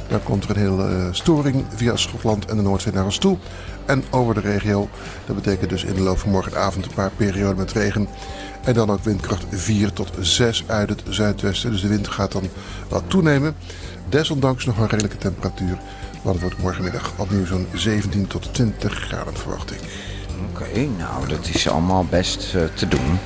Dan 0.08 0.22
komt 0.22 0.44
er 0.44 0.50
een 0.50 0.62
hele 0.62 1.08
storing 1.10 1.64
via 1.74 1.96
Schotland 1.96 2.46
en 2.46 2.56
de 2.56 2.62
Noordzee 2.62 2.92
naar 2.92 3.04
ons 3.04 3.18
toe. 3.18 3.38
En 3.86 4.04
over 4.10 4.34
de 4.34 4.40
regio. 4.40 4.88
Dat 5.26 5.36
betekent 5.36 5.70
dus 5.70 5.84
in 5.84 5.94
de 5.94 6.00
loop 6.00 6.18
van 6.18 6.30
morgenavond 6.30 6.84
een 6.86 6.94
paar 6.94 7.10
perioden 7.16 7.56
met 7.56 7.72
regen. 7.72 8.08
En 8.64 8.74
dan 8.74 8.90
ook 8.90 9.04
windkracht 9.04 9.44
4 9.50 9.92
tot 9.92 10.10
6 10.20 10.64
uit 10.66 10.88
het 10.88 11.02
zuidwesten. 11.08 11.70
Dus 11.70 11.80
de 11.80 11.88
wind 11.88 12.08
gaat 12.08 12.32
dan 12.32 12.48
wat 12.88 13.02
toenemen. 13.06 13.54
Desondanks 14.08 14.64
nog 14.64 14.78
een 14.78 14.88
redelijke 14.88 15.18
temperatuur. 15.18 15.78
Want 16.22 16.34
het 16.36 16.40
wordt 16.44 16.58
morgenmiddag 16.62 17.12
opnieuw 17.16 17.46
zo'n 17.46 17.66
17 17.74 18.26
tot 18.26 18.54
20 18.54 18.92
graden 18.94 19.36
verwacht 19.36 19.70
ik. 19.70 19.78
Oké, 20.50 20.78
nou 20.98 21.28
dat 21.28 21.48
is 21.52 21.68
allemaal 21.68 22.04
best 22.04 22.54
eh, 22.54 22.62
te 22.74 22.88
doen. 22.88 23.18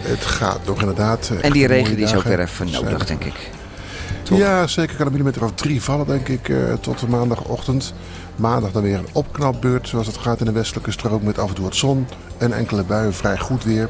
Het 0.00 0.24
gaat 0.24 0.66
nog 0.66 0.80
inderdaad. 0.80 1.30
eh, 1.32 1.44
En 1.44 1.52
die 1.52 1.66
regen 1.66 1.96
die 1.96 2.04
is 2.04 2.14
ook 2.14 2.22
weer 2.22 2.40
even 2.40 2.70
nodig, 2.70 3.06
denk 3.06 3.24
ik. 3.24 3.34
Toch? 4.26 4.38
Ja, 4.38 4.66
zeker 4.66 4.96
kan 4.96 5.06
een 5.06 5.12
millimeter 5.12 5.44
of 5.44 5.52
drie 5.54 5.82
vallen, 5.82 6.06
denk 6.06 6.28
ik, 6.28 6.48
eh, 6.48 6.72
tot 6.72 6.98
de 6.98 7.08
maandagochtend. 7.08 7.94
Maandag 8.36 8.72
dan 8.72 8.82
weer 8.82 8.98
een 8.98 9.08
opknapbeurt, 9.12 9.88
zoals 9.88 10.06
het 10.06 10.16
gaat 10.16 10.40
in 10.40 10.46
de 10.46 10.52
westelijke 10.52 10.90
strook 10.90 11.22
met 11.22 11.38
af 11.38 11.48
en 11.48 11.54
toe 11.54 11.64
wat 11.64 11.76
zon. 11.76 12.06
En 12.38 12.52
enkele 12.52 12.82
buien, 12.82 13.14
vrij 13.14 13.38
goed 13.38 13.64
weer. 13.64 13.88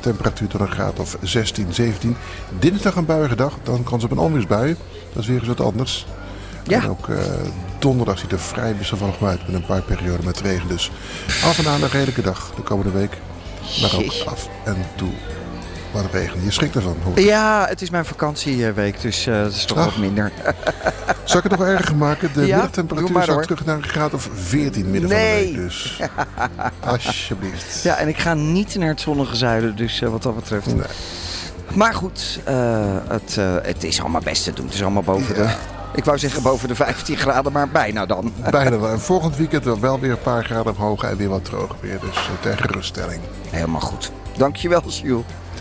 Temperatuur 0.00 0.48
tot 0.48 0.60
een 0.60 0.70
graad 0.70 0.98
of 0.98 1.16
16, 1.22 1.66
17. 1.74 2.16
Dinsdag 2.58 2.96
een 2.96 3.06
buiige 3.06 3.36
dag, 3.36 3.58
dan 3.62 3.84
kans 3.84 4.04
op 4.04 4.10
een 4.10 4.18
onweersbui. 4.18 4.76
Dat 5.12 5.22
is 5.22 5.28
weer 5.28 5.38
eens 5.38 5.48
wat 5.48 5.60
anders. 5.60 6.06
Ja. 6.64 6.82
En 6.82 6.88
ook 6.88 7.08
eh, 7.08 7.16
donderdag 7.78 8.18
ziet 8.18 8.32
er 8.32 8.38
vrij 8.38 8.76
wisselvallig 8.76 9.22
uit 9.22 9.46
met 9.46 9.56
een 9.56 9.66
paar 9.66 9.82
perioden 9.82 10.24
met 10.24 10.40
regen. 10.40 10.68
Dus 10.68 10.90
af 11.44 11.58
en 11.58 11.70
aan 11.70 11.82
een 11.82 11.88
redelijke 11.88 12.22
dag 12.22 12.52
de 12.56 12.62
komende 12.62 12.92
week. 12.92 13.18
Maar 13.80 13.94
ook 13.96 14.12
af 14.26 14.48
en 14.64 14.76
toe 14.96 15.12
maar. 15.92 16.22
Je 16.44 16.50
schrikt 16.50 16.74
ervan. 16.74 16.96
Ja, 17.14 17.66
het 17.68 17.82
is 17.82 17.90
mijn 17.90 18.04
vakantieweek, 18.04 19.00
dus 19.00 19.26
uh, 19.26 19.42
dat 19.42 19.52
is 19.52 19.64
toch 19.64 19.78
ah. 19.78 19.84
wat 19.84 19.96
minder. 19.96 20.32
Zou 21.24 21.44
ik 21.44 21.50
het 21.50 21.58
nog 21.58 21.68
erger 21.68 21.96
maken? 21.96 22.30
De 22.34 22.46
ja, 22.46 22.54
middagtemperatuur 22.54 23.38
ik 23.38 23.42
terug 23.42 23.64
naar 23.64 23.76
een 23.76 23.88
graad 23.88 24.14
of 24.14 24.28
14 24.34 24.90
midden 24.90 25.10
nee. 25.10 25.44
van 25.44 25.52
de 25.52 25.58
week. 25.58 25.68
Dus. 25.68 26.00
Alsjeblieft. 27.06 27.82
Ja, 27.82 27.96
en 27.96 28.08
ik 28.08 28.18
ga 28.18 28.34
niet 28.34 28.74
naar 28.74 28.88
het 28.88 29.00
zonnige 29.00 29.36
zuiden, 29.36 29.76
dus 29.76 30.00
eh, 30.00 30.08
wat 30.08 30.22
dat 30.22 30.34
betreft. 30.34 30.66
Maar 31.74 31.94
goed, 31.94 32.40
eh, 32.44 32.96
het, 33.08 33.38
het 33.62 33.84
is 33.84 34.00
allemaal 34.00 34.20
best 34.20 34.44
te 34.44 34.52
doen. 34.52 34.64
Het 34.64 34.74
is 34.74 34.82
allemaal 34.82 35.02
boven 35.02 35.34
de... 35.34 35.50
Ik 35.94 36.04
wou 36.04 36.18
zeggen 36.18 36.42
boven 36.42 36.68
de 36.68 36.74
15 36.74 37.16
graden, 37.16 37.52
maar 37.52 37.68
bijna 37.68 38.06
dan. 38.06 38.32
Bijna 38.50 38.78
wel. 38.78 38.90
En 38.90 39.00
volgend 39.00 39.36
weekend 39.36 39.64
wel 39.80 40.00
weer 40.00 40.10
een 40.10 40.18
paar 40.18 40.44
graden 40.44 40.76
omhoog 40.76 41.02
en 41.02 41.16
weer 41.16 41.28
wat 41.28 41.44
droog 41.44 41.76
weer. 41.80 42.00
Dus 42.00 42.28
ter 42.40 42.58
geruststelling. 42.58 43.20
Helemaal 43.50 43.80
goed. 43.80 44.12
Dankjewel, 44.36 44.82
Sjoel. 44.90 45.24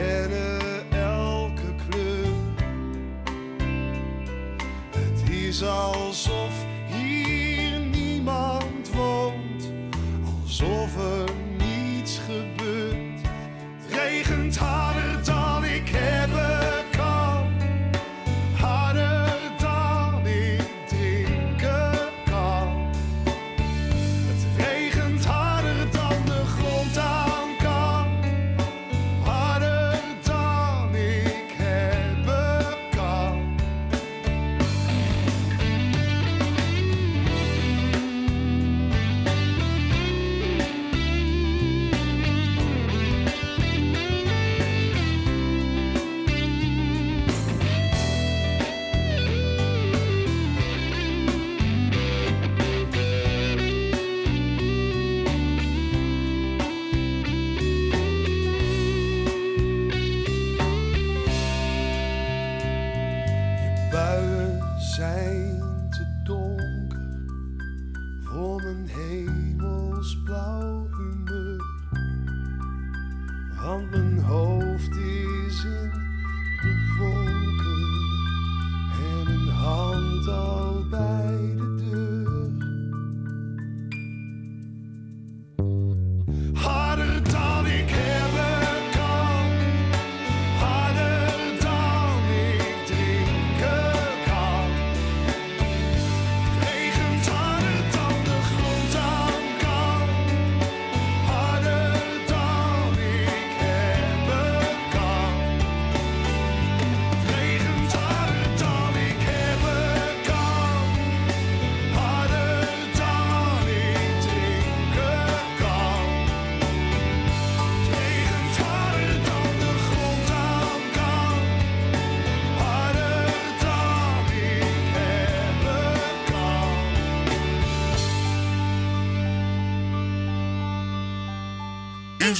kennen 0.00 0.90
elke 0.90 1.74
kleur. 1.88 2.32
Het 4.90 5.30
is 5.30 5.62
alsof 5.62 6.69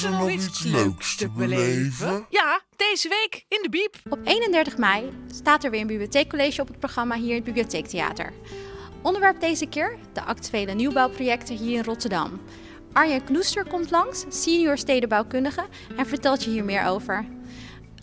nog 0.08 0.30
iets 0.30 0.62
leuks 0.62 1.16
te 1.16 1.28
beleven? 1.30 2.26
Ja, 2.28 2.60
deze 2.76 3.08
week 3.08 3.44
in 3.48 3.58
de 3.62 3.68
Biep. 3.68 3.96
Op 4.08 4.18
31 4.24 4.76
mei 4.76 5.12
staat 5.32 5.64
er 5.64 5.70
weer 5.70 5.80
een 5.80 5.86
bibliotheekcollege 5.86 6.60
op 6.60 6.68
het 6.68 6.78
programma 6.78 7.16
hier 7.16 7.28
in 7.28 7.34
het 7.34 7.44
Bibliotheektheater. 7.44 8.32
Onderwerp 9.02 9.40
deze 9.40 9.66
keer 9.66 9.98
de 10.12 10.22
actuele 10.22 10.72
nieuwbouwprojecten 10.72 11.56
hier 11.56 11.76
in 11.76 11.84
Rotterdam. 11.84 12.40
Arjen 12.92 13.24
Knoester 13.24 13.66
komt 13.66 13.90
langs, 13.90 14.24
senior 14.28 14.78
stedenbouwkundige, 14.78 15.64
en 15.96 16.06
vertelt 16.06 16.44
je 16.44 16.50
hier 16.50 16.64
meer 16.64 16.84
over. 16.84 17.26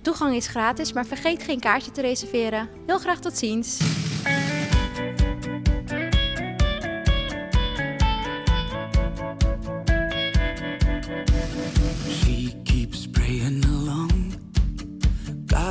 Toegang 0.02 0.36
is 0.36 0.48
gratis, 0.48 0.94
maar 0.94 1.06
vergeet 1.06 1.44
geen 1.44 1.60
kaartje 1.60 1.92
te 1.92 2.02
reserveren. 2.02 2.70
Heel 2.86 3.00
graag 3.00 3.20
tot 3.20 3.38
ziens! 3.38 3.78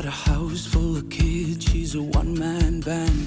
got 0.03 0.05
a 0.05 0.11
house 0.11 0.67
full 0.67 0.95
of 0.99 1.09
kids, 1.09 1.65
she's 1.65 1.95
a 1.95 2.03
one 2.03 2.39
man 2.39 2.81
band. 2.83 3.19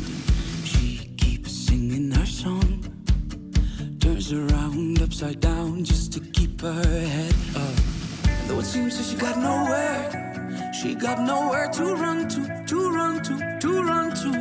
She 0.64 1.12
keeps 1.18 1.52
singing 1.52 2.12
her 2.12 2.28
song, 2.28 2.86
turns 4.00 4.32
around 4.32 5.02
upside 5.02 5.40
down 5.40 5.84
just 5.84 6.14
to 6.14 6.20
keep 6.20 6.62
her 6.62 6.84
head 6.84 7.34
up. 7.56 7.78
And 8.28 8.50
though 8.50 8.60
it 8.60 8.66
seems 8.66 8.98
that 8.98 9.06
she 9.10 9.18
got 9.18 9.38
nowhere, 9.40 10.72
she 10.72 10.94
got 10.94 11.20
nowhere 11.22 11.70
to 11.72 11.86
run 11.96 12.30
to, 12.34 12.64
to 12.68 12.92
run 12.92 13.24
to, 13.24 13.58
to 13.62 13.84
run 13.90 14.08
to. 14.22 14.32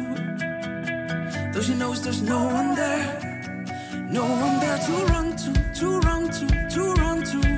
Though 1.54 1.62
she 1.62 1.74
knows 1.76 2.02
there's 2.02 2.20
no 2.20 2.44
one 2.44 2.74
there, 2.74 4.06
no 4.10 4.24
one 4.24 4.60
there 4.60 4.78
to 4.86 4.92
run 5.12 5.34
to, 5.34 5.50
to 5.80 6.00
run 6.00 6.28
to, 6.28 6.68
to 6.74 6.92
run 7.00 7.22
to. 7.22 7.57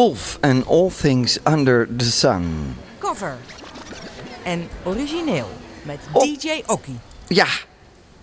Wolf 0.00 0.38
and 0.40 0.66
All 0.66 0.90
Things 0.90 1.38
Under 1.44 1.88
the 1.96 2.04
Sun. 2.04 2.76
Cover. 2.98 3.36
En 4.42 4.68
origineel 4.84 5.48
met 5.82 5.98
DJ 6.12 6.62
Okkie. 6.66 6.98
Ja, 7.26 7.46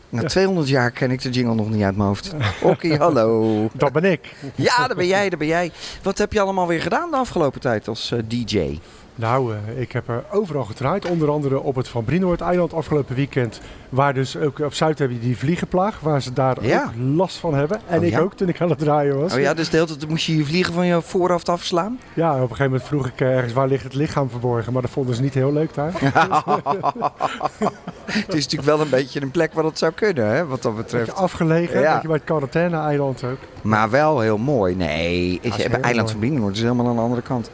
na 0.09 0.23
200 0.23 0.67
jaar 0.67 0.91
ken 0.91 1.11
ik 1.11 1.21
de 1.21 1.29
jingle 1.29 1.55
nog 1.55 1.69
niet 1.69 1.83
uit 1.83 1.95
mijn 1.95 2.07
hoofd. 2.07 2.33
Oké, 2.61 2.95
hallo. 2.97 3.53
Dat 3.73 3.91
ben 3.91 4.03
ik. 4.03 4.35
Ja, 4.55 4.87
dat 4.87 4.97
ben 4.97 5.07
jij, 5.07 5.29
dat 5.29 5.39
ben 5.39 5.47
jij. 5.47 5.71
Wat 6.03 6.17
heb 6.17 6.33
je 6.33 6.39
allemaal 6.39 6.67
weer 6.67 6.81
gedaan 6.81 7.11
de 7.11 7.17
afgelopen 7.17 7.61
tijd 7.61 7.87
als 7.87 8.11
eh, 8.11 8.19
DJ? 8.27 8.79
Nou, 9.19 9.53
eh, 9.53 9.81
ik 9.81 9.91
heb 9.91 10.07
er 10.07 10.23
overal 10.31 10.63
gedraaid. 10.63 11.05
Onder 11.05 11.29
andere 11.29 11.59
op 11.59 11.75
het 11.75 11.87
Van 11.87 12.03
Brienoord-eiland 12.03 12.73
afgelopen 12.73 13.15
weekend. 13.15 13.61
Waar 13.89 14.13
dus 14.13 14.37
ook 14.37 14.59
op 14.59 14.73
Zuid 14.73 14.99
heb 14.99 15.09
je 15.11 15.19
die 15.19 15.37
vliegenplaag. 15.37 15.99
Waar 15.99 16.21
ze 16.21 16.33
daar 16.33 16.57
Ja. 16.65 16.83
ook 16.83 16.91
last 17.15 17.37
van 17.37 17.53
hebben. 17.53 17.79
En 17.87 17.99
Oh, 17.99 18.05
ik 18.05 18.11
ja? 18.11 18.19
ook 18.19 18.33
toen 18.33 18.47
ik 18.49 18.61
aan 18.61 18.69
het 18.69 18.79
draaien 18.79 19.19
was. 19.19 19.33
Oh 19.33 19.39
ja, 19.39 19.53
dus 19.53 19.69
de 19.69 19.77
hele 19.77 19.89
tijd 19.89 20.09
moest 20.09 20.25
je 20.25 20.37
je 20.37 20.45
vliegen 20.45 20.73
van 20.73 20.85
je 20.85 21.01
voorhoofd 21.01 21.49
afslaan? 21.49 21.99
Ja, 22.13 22.29
op 22.33 22.35
een 22.41 22.41
gegeven 22.47 22.65
moment 22.65 22.83
vroeg 22.83 23.07
ik 23.07 23.21
eh, 23.21 23.35
ergens 23.35 23.53
waar 23.53 23.67
ligt 23.67 23.83
het 23.83 23.93
lichaam 23.93 24.29
verborgen. 24.29 24.73
Maar 24.73 24.81
dat 24.81 24.91
vonden 24.91 25.15
ze 25.15 25.21
niet 25.21 25.33
heel 25.33 25.53
leuk 25.53 25.73
daar. 25.73 25.91
Het 28.05 28.33
is 28.33 28.43
natuurlijk 28.43 28.69
wel 28.69 28.81
een 28.81 28.89
beetje 28.89 29.21
een 29.21 29.31
plek 29.31 29.53
waar 29.53 29.63
dat 29.63 29.77
zou 29.77 29.91
kunnen, 29.91 30.27
hè, 30.27 30.45
wat 30.45 30.61
dat 30.61 30.75
betreft. 30.75 31.05
Beetje 31.05 31.21
afgelegen. 31.21 31.79
Ja. 31.81 31.91
Weet 31.93 32.01
je, 32.01 32.07
bij 32.07 32.17
het 32.17 32.25
quarantaine-eiland 32.25 33.23
ook. 33.23 33.37
Maar 33.61 33.89
wel 33.89 34.19
heel 34.19 34.37
mooi. 34.37 34.75
Nee, 34.75 35.39
het 35.43 35.59
Eiland 35.67 35.95
mooi. 35.95 36.07
van 36.07 36.19
Brienenoord 36.19 36.55
is 36.55 36.61
helemaal 36.61 36.87
aan 36.87 36.95
de 36.95 37.01
andere 37.01 37.21
kant. 37.21 37.49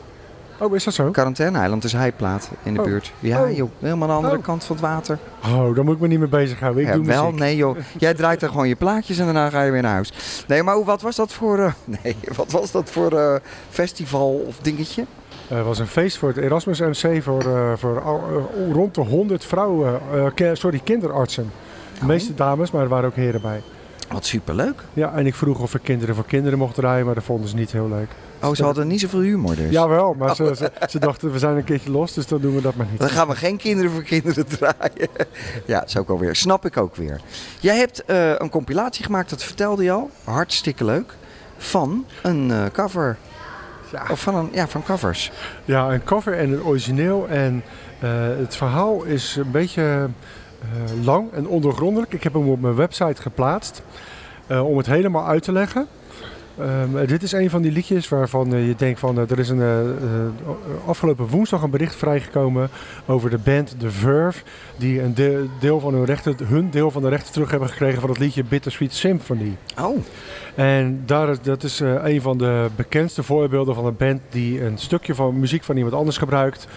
Oh, 0.63 0.76
is 0.76 0.84
dat 0.84 0.93
zo? 0.93 1.12
Quarantaine-eiland 1.12 1.84
is 1.84 1.93
Heiplaat 1.93 2.49
in 2.63 2.73
de 2.73 2.80
Oh. 2.80 2.86
buurt. 2.86 3.13
Ja, 3.19 3.43
Oh. 3.43 3.56
joh, 3.56 3.69
helemaal 3.80 4.02
aan 4.10 4.15
de 4.15 4.21
andere 4.21 4.38
Oh. 4.38 4.43
kant 4.43 4.63
van 4.63 4.76
het 4.76 4.86
water. 4.86 5.17
Oh, 5.45 5.76
daar 5.76 5.84
moet 5.84 5.95
ik 5.95 5.99
me 6.02 6.08
niet 6.08 6.19
mee 6.19 6.28
bezighouden. 6.28 6.82
Ik 6.82 6.88
Ja, 6.88 6.93
doe 6.95 7.06
wel, 7.06 7.23
muziek. 7.26 7.39
nee 7.39 7.56
joh. 7.56 7.78
Jij 7.97 8.13
draait 8.13 8.41
er 8.41 8.49
gewoon 8.49 8.67
je 8.67 8.76
plaatjes 8.76 9.17
en 9.17 9.26
daarna 9.26 9.49
ga 9.49 9.62
je 9.63 9.71
weer 9.71 9.82
naar 9.82 9.93
huis. 9.93 10.13
Nee, 10.47 10.63
maar 10.63 10.76
hoe- 10.76 10.86
wat 10.86 11.02
was 11.02 11.15
dat 11.15 11.34
voor, 11.34 11.60
eh, 11.60 11.73
nee, 12.04 12.15
wat 12.36 12.52
was 12.52 12.71
dat 12.71 12.89
voor 12.91 13.12
eh, 13.19 13.36
festival 13.69 14.43
of 14.47 14.58
dingetje? 14.58 15.06
Eh, 15.47 15.58
Het 15.58 15.65
was 15.65 15.80
een 15.80 15.88
feest 15.88 16.17
voor 16.17 16.30
het 16.30 16.38
Erasmus 16.38 16.80
MC 16.80 17.21
voor, 17.23 17.41
eh, 17.41 17.71
voor 17.76 17.97
eh, 17.97 18.71
rond 18.73 18.95
de 18.95 19.02
100 19.02 19.45
vrouwen, 19.45 19.99
eh, 20.36 20.49
sorry, 20.54 20.82
kinderartsen. 20.84 21.52
De 21.99 22.06
meeste 22.06 22.34
dames, 22.34 22.71
maar 22.71 22.82
er 22.84 22.89
waren 22.89 23.10
ook 23.10 23.15
heren 23.15 23.41
bij. 23.41 23.62
Wat 24.12 24.26
superleuk. 24.26 24.84
Ja, 24.93 25.13
en 25.15 25.26
ik 25.26 25.36
vroeg 25.36 25.60
of 25.60 25.76
ik 25.76 25.82
kinderen 25.84 26.15
voor 26.15 26.26
kinderen 26.26 26.58
mocht 26.60 26.76
draaien, 26.76 27.06
maar 27.06 27.15
dat 27.15 27.23
vonden 27.23 27.49
ze 27.49 27.56
niet 27.56 27.71
heel 27.71 27.88
leuk. 27.89 28.10
Oh, 28.44 28.56
ze 28.56 28.64
hadden 28.64 28.88
niet 28.88 29.00
zoveel 29.00 29.20
humor 29.20 29.56
dus. 29.56 29.72
Jawel, 29.72 30.14
maar 30.14 30.36
ze, 30.36 30.54
ze, 30.56 30.72
ze 30.90 31.00
dachten 31.00 31.32
we 31.32 31.40
zijn 31.40 31.58
een 31.58 31.64
keertje 31.64 31.92
los, 31.92 32.14
dus 32.14 32.28
dan 32.28 32.42
doen 32.42 32.56
we 32.56 32.62
dat 32.62 32.76
maar 32.76 32.88
niet. 32.90 33.00
Dan 33.00 33.10
gaan 33.10 33.28
we 33.28 33.36
geen 33.36 33.58
kinderen 33.58 33.92
voor 33.92 34.04
kinderen 34.04 34.46
draaien. 34.48 35.10
ja, 35.66 35.80
dat 35.80 35.88
is 35.88 35.98
ook 35.98 36.10
alweer. 36.10 36.36
Snap 36.36 36.66
ik 36.66 36.78
ook 36.78 36.96
weer. 36.96 37.22
Jij 37.60 37.78
hebt 37.78 38.06
eh, 38.06 38.30
een 38.32 38.50
compilatie 38.50 39.06
gemaakt, 39.06 39.30
dat 39.30 39.44
vertelde 39.44 39.84
je 39.84 39.91
al. 39.91 40.10
Hartstikke 40.24 40.86
leuk. 40.86 41.16
Van 41.58 42.06
een 42.22 42.52
eh, 42.52 42.66
cover. 42.72 43.18
Of 44.12 44.22
van, 44.22 44.36
een, 44.36 44.50
ja, 44.52 44.68
van 44.68 44.84
covers. 44.84 45.32
Ja, 45.66 45.94
een 45.94 46.04
cover 46.04 46.38
en 46.38 46.52
een 46.52 46.64
origineel. 46.64 47.28
En 47.28 47.64
eh, 48.00 48.10
het 48.38 48.56
verhaal 48.56 49.04
is 49.04 49.36
een 49.36 49.52
beetje 49.52 50.10
lang 51.04 51.32
en 51.32 51.48
ondergrondelijk. 51.48 52.14
Ik 52.14 52.24
heb 52.24 52.34
hem 52.34 52.50
op 52.50 52.62
mijn 52.62 52.76
website 52.76 53.22
geplaatst 53.22 53.82
om 54.48 54.78
het 54.78 54.86
helemaal 54.86 55.28
uit 55.28 55.44
te 55.44 55.52
leggen. 55.52 55.88
Ehm, 56.58 57.06
dit 57.06 57.24
is 57.24 57.32
een 57.32 57.49
van 57.49 57.62
die 57.62 57.72
liedjes 57.72 58.10
waarvan 58.10 58.54
eh, 58.54 58.68
je 58.68 58.76
denkt 58.76 58.99
van 58.99 59.20
eh, 59.20 59.32
er 59.32 59.39
is 59.39 59.49
een 59.49 59.62
eh, 59.62 60.88
afgelopen 60.88 61.28
woensdag 61.28 61.62
een 61.62 61.70
bericht 61.70 61.95
vrijgekomen 61.95 62.70
over 63.06 63.30
de 63.30 63.38
band 63.38 63.76
The 63.80 63.91
Verve 63.91 64.43
die 64.78 65.01
een 65.01 65.14
de- 65.14 65.47
deel 65.60 65.80
van 65.80 65.93
hun 65.93 66.06
rechten, 66.06 66.36
hun 66.43 66.70
deel 66.70 66.91
van 66.91 67.01
de 67.01 67.10
rechten 67.10 67.34
terug 67.34 67.49
hebben 67.51 67.70
gekregen 67.70 68.01
van 68.01 68.10
het 68.10 68.20
liedje 68.20 68.43
Bittersweet 68.43 68.93
Symphony. 68.93 69.58
Oh. 69.80 69.97
En 70.56 71.04
daar, 71.06 71.41
dat 71.41 71.64
is 71.64 71.80
een 71.80 72.22
van 72.22 72.38
de 72.38 72.68
bekendste 72.76 73.24
voorbeelden 73.24 73.76
van 73.76 73.86
een 73.86 73.97
band 73.97 74.22
die 74.30 74.64
een 74.64 74.78
stukje 74.78 75.16
van 75.16 75.39
muziek 75.39 75.64
van 75.64 75.78
iemand 75.78 75.95
anders 75.95 76.18
gebruikt. 76.18 76.68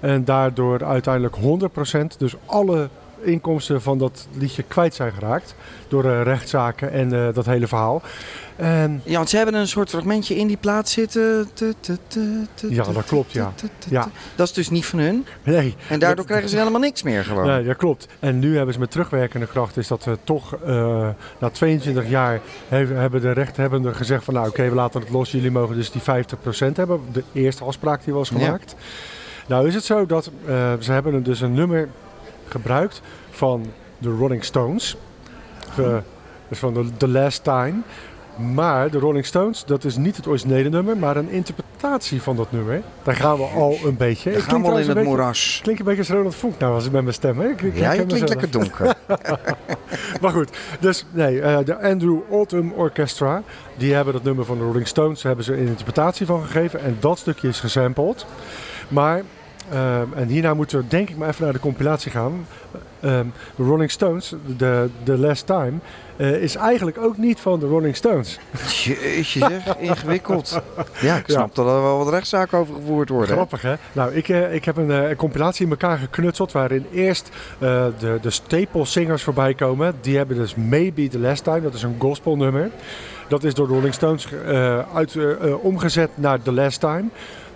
En 0.00 0.24
daardoor 0.24 0.84
uiteindelijk 0.84 1.36
100%, 1.36 2.16
dus 2.18 2.34
alle 2.46 2.88
inkomsten 3.22 3.82
van 3.82 3.98
dat 3.98 4.26
liedje 4.32 4.62
kwijt 4.62 4.94
zijn 4.94 5.12
geraakt. 5.12 5.54
Door 5.88 6.04
eh, 6.04 6.22
rechtszaken 6.22 6.92
en 6.92 7.12
eh, 7.26 7.34
dat 7.34 7.46
hele 7.46 7.66
verhaal. 7.66 8.02
En 8.56 9.00
Ja, 9.04 9.16
want 9.16 9.30
ze 9.30 9.36
hebben 9.36 9.54
een 9.54 9.68
soort 9.68 9.88
fragmentje 9.90 10.36
in 10.36 10.46
die 10.46 10.56
plaat 10.56 10.88
zitten. 10.88 11.48
Ja, 12.68 12.84
dat 12.84 13.04
klopt, 13.06 13.32
ja. 13.32 13.52
Ja. 13.88 14.08
Dat 14.34 14.46
is 14.46 14.52
dus 14.52 14.70
niet 14.70 14.86
van 14.86 14.98
hun. 14.98 15.26
Nee. 15.42 15.74
En 15.88 15.98
daardoor 15.98 16.16
Dat- 16.16 16.26
krijgen 16.26 16.48
ze 16.48 16.56
helemaal 16.56 16.80
niks 16.80 17.02
meer 17.02 17.24
gewoon. 17.24 17.46
Nee, 17.46 17.64
dat 17.64 17.76
klopt. 17.76 18.08
En 18.20 18.38
nu 18.38 18.56
hebben 18.56 18.74
ze 18.74 18.80
met 18.80 18.90
terugwerkende 18.90 19.46
kracht 19.46 19.76
is 19.76 19.88
dat 19.88 20.04
we 20.04 20.18
toch 20.24 20.54
eh, 20.56 21.08
na 21.38 21.50
22 21.50 22.08
jaar 22.08 22.40
hebben, 22.68 22.96
hebben 22.96 23.20
de 23.20 23.30
rechthebbenden 23.32 23.94
gezegd 23.94 24.24
van 24.24 24.34
nou 24.34 24.48
oké, 24.48 24.68
we 24.68 24.74
laten 24.74 25.00
het 25.00 25.10
los. 25.10 25.30
Jullie 25.30 25.50
mogen 25.50 25.76
dus 25.76 25.90
die 25.90 26.02
50% 26.02 26.76
hebben. 26.76 27.00
De 27.12 27.22
eerste 27.32 27.64
afspraak 27.64 28.04
die 28.04 28.14
was 28.14 28.28
Ja. 28.28 28.38
gemaakt. 28.38 28.74
Nou 29.46 29.66
is 29.66 29.74
het 29.74 29.84
zo 29.84 30.06
dat 30.06 30.30
ze 30.80 30.92
hebben 30.92 31.22
dus 31.22 31.40
een 31.40 31.54
nummer 31.54 31.88
gebruikt 32.48 33.00
van 33.30 33.66
de 33.98 34.08
Rolling 34.10 34.44
Stones. 34.44 34.96
Dus 36.48 36.58
van 36.58 36.74
de 36.74 36.84
The 36.96 37.08
Last 37.08 37.44
Time. 37.44 37.74
Maar 38.54 38.90
de 38.90 38.98
Rolling 38.98 39.26
Stones, 39.26 39.64
dat 39.64 39.84
is 39.84 39.96
niet 39.96 40.16
het 40.16 40.26
originele 40.26 40.68
nummer, 40.68 40.96
maar 40.96 41.16
een 41.16 41.28
interpretatie 41.30 42.22
van 42.22 42.36
dat 42.36 42.52
nummer. 42.52 42.82
Daar 43.02 43.16
gaan 43.16 43.36
we 43.36 43.42
al 43.44 43.76
een 43.84 43.96
beetje. 43.96 44.30
Daar 44.30 44.38
Ik 44.38 44.44
gaan 44.44 44.60
we 44.62 44.66
al 44.68 44.72
in 44.78 44.84
het 44.84 44.94
beetje- 44.94 45.08
moeras. 45.08 45.58
Klinkt 45.62 45.80
een 45.80 45.86
beetje 45.86 46.00
als 46.00 46.10
Ronald 46.10 46.34
Vonk 46.34 46.58
nou 46.58 46.74
als 46.74 46.86
ik 46.86 46.92
met 46.92 47.02
mijn 47.02 47.14
stem. 47.14 47.38
Hè? 47.38 47.48
Ik- 47.48 47.62
ik- 47.62 47.76
Ja, 47.76 47.92
je 47.92 48.06
klinkt 48.06 48.28
lekker 48.28 48.50
donker. 48.50 48.94
maar 50.20 50.30
goed, 50.30 50.48
dus 50.80 51.04
nee, 51.10 51.40
eh, 51.40 51.58
de 51.64 51.82
Andrew 51.82 52.18
Autumn 52.30 52.72
Orchestra, 52.74 53.42
die 53.76 53.94
hebben 53.94 54.12
dat 54.14 54.22
nummer 54.22 54.44
van 54.44 54.58
de 54.58 54.64
Rolling 54.64 54.86
Stones, 54.88 55.22
hebben 55.22 55.44
ze 55.44 55.52
een 55.52 55.66
interpretatie 55.66 56.26
van 56.26 56.42
gegeven 56.44 56.80
en 56.80 56.96
dat 57.00 57.18
stukje 57.18 57.48
is 57.48 57.60
gesampled. 57.60 58.26
Maar, 58.88 59.22
eh, 59.70 60.00
en 60.00 60.28
hierna 60.28 60.54
moeten 60.54 60.78
we 60.78 60.84
denk 60.88 61.10
ik 61.10 61.16
maar 61.16 61.28
even 61.28 61.44
naar 61.44 61.52
de 61.52 61.58
compilatie 61.58 62.10
gaan. 62.10 62.46
Ehm, 63.02 63.26
de 63.56 63.62
Rolling 63.62 63.90
Stones, 63.90 64.34
de, 64.56 64.88
de 65.04 65.18
Last 65.18 65.46
Time, 65.46 65.72
eh, 66.16 66.42
is 66.42 66.54
eigenlijk 66.54 66.98
ook 66.98 67.16
niet 67.16 67.40
van 67.40 67.60
de 67.60 67.66
Rolling 67.66 67.96
Stones. 67.96 68.38
Jeetje 68.84 69.38
zeg, 69.38 69.76
ingewikkeld. 69.90 70.60
Ja, 71.00 71.16
ik 71.16 71.24
snap 71.26 71.54
dat 71.54 71.66
er 71.66 71.82
wel 71.82 71.98
wat 71.98 72.08
rechtszaken 72.08 72.58
over 72.58 72.74
gevoerd 72.74 73.08
worden. 73.08 73.34
Grappig 73.34 73.62
hè? 73.62 73.74
Nou, 73.92 74.14
ik, 74.14 74.28
eh, 74.28 74.54
ik 74.54 74.64
heb 74.64 74.76
een, 74.76 74.90
eh, 74.90 75.08
een 75.08 75.16
compilatie 75.16 75.64
in 75.64 75.70
elkaar 75.70 75.98
geknutseld 75.98 76.52
waarin 76.52 76.86
eerst 76.92 77.30
de, 77.58 78.18
de 78.20 78.30
staple 78.30 78.84
singers 78.84 79.22
voorbij 79.22 79.54
komen. 79.54 79.94
Die 80.00 80.16
hebben 80.16 80.36
dus 80.36 80.54
Maybe 80.54 81.08
the 81.08 81.18
Last 81.18 81.44
Time, 81.44 81.60
dat 81.60 81.74
is 81.74 81.82
een 81.82 81.96
gospelnummer. 81.98 82.70
Dat 83.28 83.44
is 83.44 83.54
door 83.54 83.66
de 83.66 83.74
Rolling 83.74 83.94
Stones 83.94 84.28
uit, 84.94 85.16
omgezet 85.60 86.10
naar 86.14 86.42
The 86.42 86.52
Last 86.52 86.80
Time. 86.80 87.04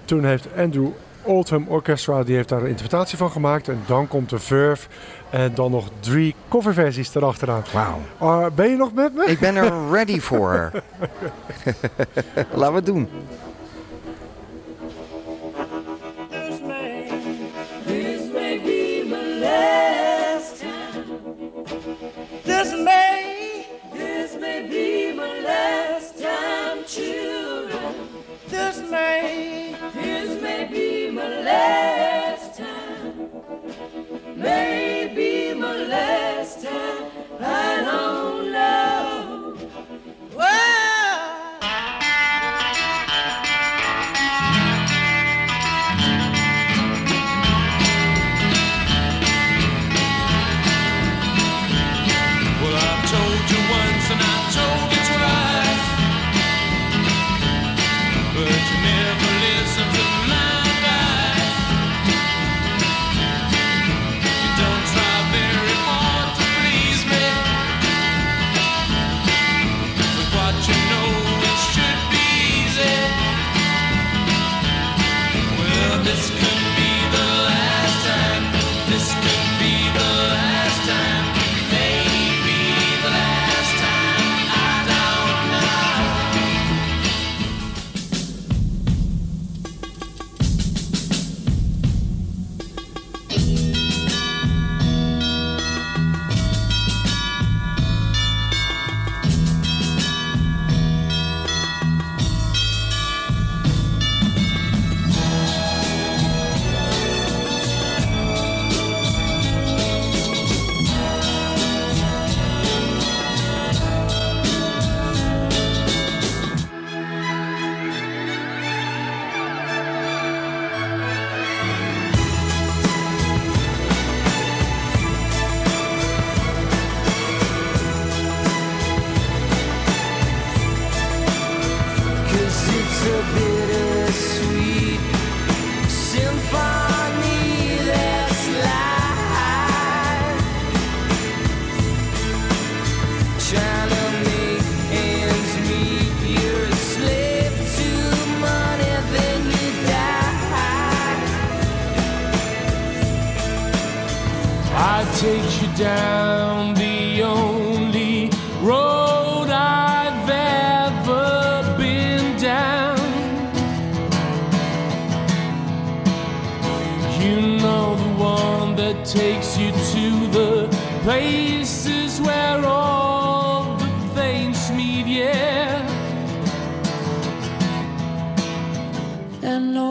Toen 0.05 0.25
heeft 0.25 0.47
Andrew 0.57 0.89
Oldham 1.27 1.69
Orchestra, 1.69 2.23
die 2.23 2.35
heeft 2.35 2.49
daar 2.49 2.61
een 2.61 2.69
interpretatie 2.69 3.19
van 3.19 3.31
gemaakt. 3.31 3.69
En 3.69 3.83
dan 3.87 4.09
komt 4.09 4.31
de 4.31 4.39
Verve 4.39 4.89
en 5.31 5.55
dan 5.55 5.71
nog 5.71 5.89
drie 6.01 6.35
coverversies 6.49 7.15
erachteraan. 7.15 7.63
Wauw. 8.19 8.51
ben 8.51 8.71
je 8.71 8.77
nog 8.77 8.93
met 8.93 9.15
me? 9.15 9.25
Ik 9.25 9.39
ben 9.39 9.57
er 9.57 9.91
ready 9.91 10.21
voor. 10.21 10.71
Laten 12.55 12.71
we 12.71 12.77
het 12.77 12.87
doen. 12.87 13.09
Maybe 34.47 35.55
my 35.55 35.75
last 35.75 36.63
time. 36.63 37.11
I 37.41 37.83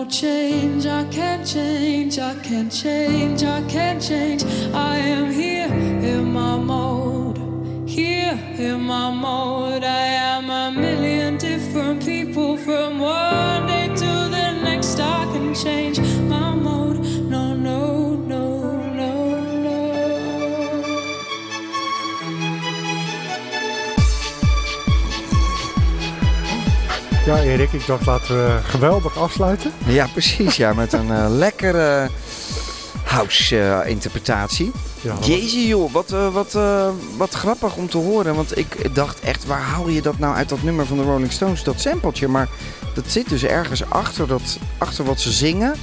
No 0.05 0.11
change, 0.11 0.85
I 0.85 1.03
can't 1.05 1.43
change, 1.47 2.19
I 2.19 2.35
can't 2.35 2.71
change, 2.71 3.41
I 3.41 3.61
can't 3.63 3.99
change. 3.99 4.43
I 4.71 4.97
am 4.97 5.31
here 5.31 5.65
in 5.65 6.31
my 6.31 6.57
mode, 6.57 7.39
here 7.89 8.39
in 8.55 8.81
my 8.81 9.09
mode. 9.09 9.83
I 9.83 10.05
am 10.29 10.51
a 10.51 10.79
million 10.79 11.37
different 11.37 12.05
people 12.05 12.55
from 12.55 12.99
one 12.99 13.65
day 13.65 13.87
to 13.87 14.11
the 14.35 14.61
next. 14.63 14.99
I 14.99 15.25
can 15.33 15.55
change 15.55 15.97
Ja, 27.25 27.41
Erik, 27.41 27.71
ik 27.73 27.85
dacht 27.85 28.05
laten 28.05 28.35
we 28.35 28.59
geweldig 28.63 29.17
afsluiten. 29.17 29.71
Ja, 29.85 30.07
precies. 30.11 30.55
Ja, 30.57 30.73
met 30.73 30.93
een 30.93 31.11
eh, 31.11 31.25
lekkere 31.29 32.09
house-interpretatie. 33.03 34.71
Ja, 35.01 35.15
was- 35.15 35.27
Jezus 35.27 35.67
joh, 35.67 35.91
wat, 35.93 36.11
eh, 36.11 36.33
wat, 36.33 36.55
eh, 36.55 36.87
wat 37.17 37.33
grappig 37.33 37.75
om 37.75 37.89
te 37.89 37.97
horen. 37.97 38.35
Want 38.35 38.57
ik 38.57 38.95
dacht 38.95 39.19
echt, 39.19 39.45
waar 39.45 39.59
haal 39.61 39.89
je 39.89 40.01
dat 40.01 40.19
nou 40.19 40.35
uit 40.35 40.49
dat 40.49 40.63
nummer 40.63 40.85
van 40.85 40.97
de 40.97 41.03
Rolling 41.03 41.31
Stones, 41.31 41.63
dat 41.63 41.79
sampletje? 41.81 42.27
Maar 42.27 42.47
dat 42.93 43.03
zit 43.07 43.29
dus 43.29 43.43
ergens 43.43 43.89
achter, 43.89 44.27
dat, 44.27 44.57
achter 44.77 45.05
wat 45.05 45.19
ze 45.19 45.31
zingen. 45.31 45.73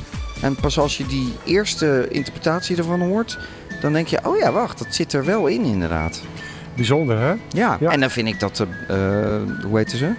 En 0.40 0.54
pas 0.54 0.78
als 0.78 0.96
je 0.96 1.06
die 1.06 1.32
eerste 1.44 2.06
interpretatie 2.10 2.76
ervan 2.76 3.00
hoort, 3.00 3.38
dan 3.80 3.92
denk 3.92 4.06
je, 4.06 4.18
oh 4.26 4.38
ja, 4.38 4.52
wacht, 4.52 4.78
dat 4.78 4.94
zit 4.94 5.12
er 5.12 5.24
wel 5.24 5.46
in 5.46 5.64
inderdaad. 5.64 6.20
Bijzonder, 6.76 7.18
hè? 7.18 7.32
Ja, 7.48 7.78
en 7.80 8.00
dan 8.00 8.10
vind 8.10 8.28
ik 8.28 8.40
dat, 8.40 8.60
eh, 8.88 8.96
hoe 9.64 9.76
heette 9.76 9.96
ze? 9.96 10.12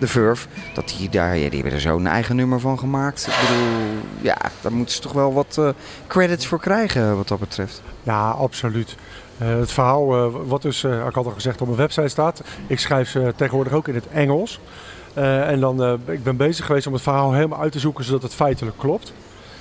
De 0.00 0.06
Verve, 0.06 0.48
dat 0.74 0.94
die 0.98 1.08
daar, 1.08 1.36
ja, 1.36 1.48
die 1.48 1.60
hebben 1.60 1.72
er 1.72 1.80
zo'n 1.80 2.06
eigen 2.06 2.36
nummer 2.36 2.60
van 2.60 2.78
gemaakt. 2.78 3.26
Ik 3.26 3.48
bedoel, 3.48 4.02
ja, 4.20 4.36
daar 4.60 4.72
moeten 4.72 4.94
ze 4.94 5.00
toch 5.00 5.12
wel 5.12 5.32
wat 5.32 5.58
eh, 5.58 5.68
credits 6.06 6.46
voor 6.46 6.60
krijgen 6.60 7.16
wat 7.16 7.28
dat 7.28 7.38
betreft. 7.38 7.82
Ja, 8.02 8.30
absoluut. 8.30 8.96
Eh, 9.38 9.48
het 9.58 9.72
verhaal, 9.72 10.14
eh, 10.14 10.34
wat 10.46 10.62
dus, 10.62 10.84
ik 10.84 11.14
had 11.14 11.26
al 11.26 11.32
gezegd, 11.32 11.60
op 11.60 11.66
mijn 11.66 11.78
website 11.78 12.08
staat. 12.08 12.42
Ik 12.66 12.78
schrijf 12.78 13.08
ze 13.08 13.32
tegenwoordig 13.36 13.72
ook 13.72 13.88
in 13.88 13.94
het 13.94 14.08
Engels. 14.08 14.60
En 15.14 15.60
dan, 15.60 16.00
ik 16.06 16.22
ben 16.22 16.36
bezig 16.36 16.66
geweest 16.66 16.86
om 16.86 16.92
het 16.92 17.02
verhaal 17.02 17.32
helemaal 17.32 17.60
uit 17.60 17.72
te 17.72 17.78
zoeken 17.78 18.04
zodat 18.04 18.22
het 18.22 18.34
feitelijk 18.34 18.78
klopt. 18.78 19.12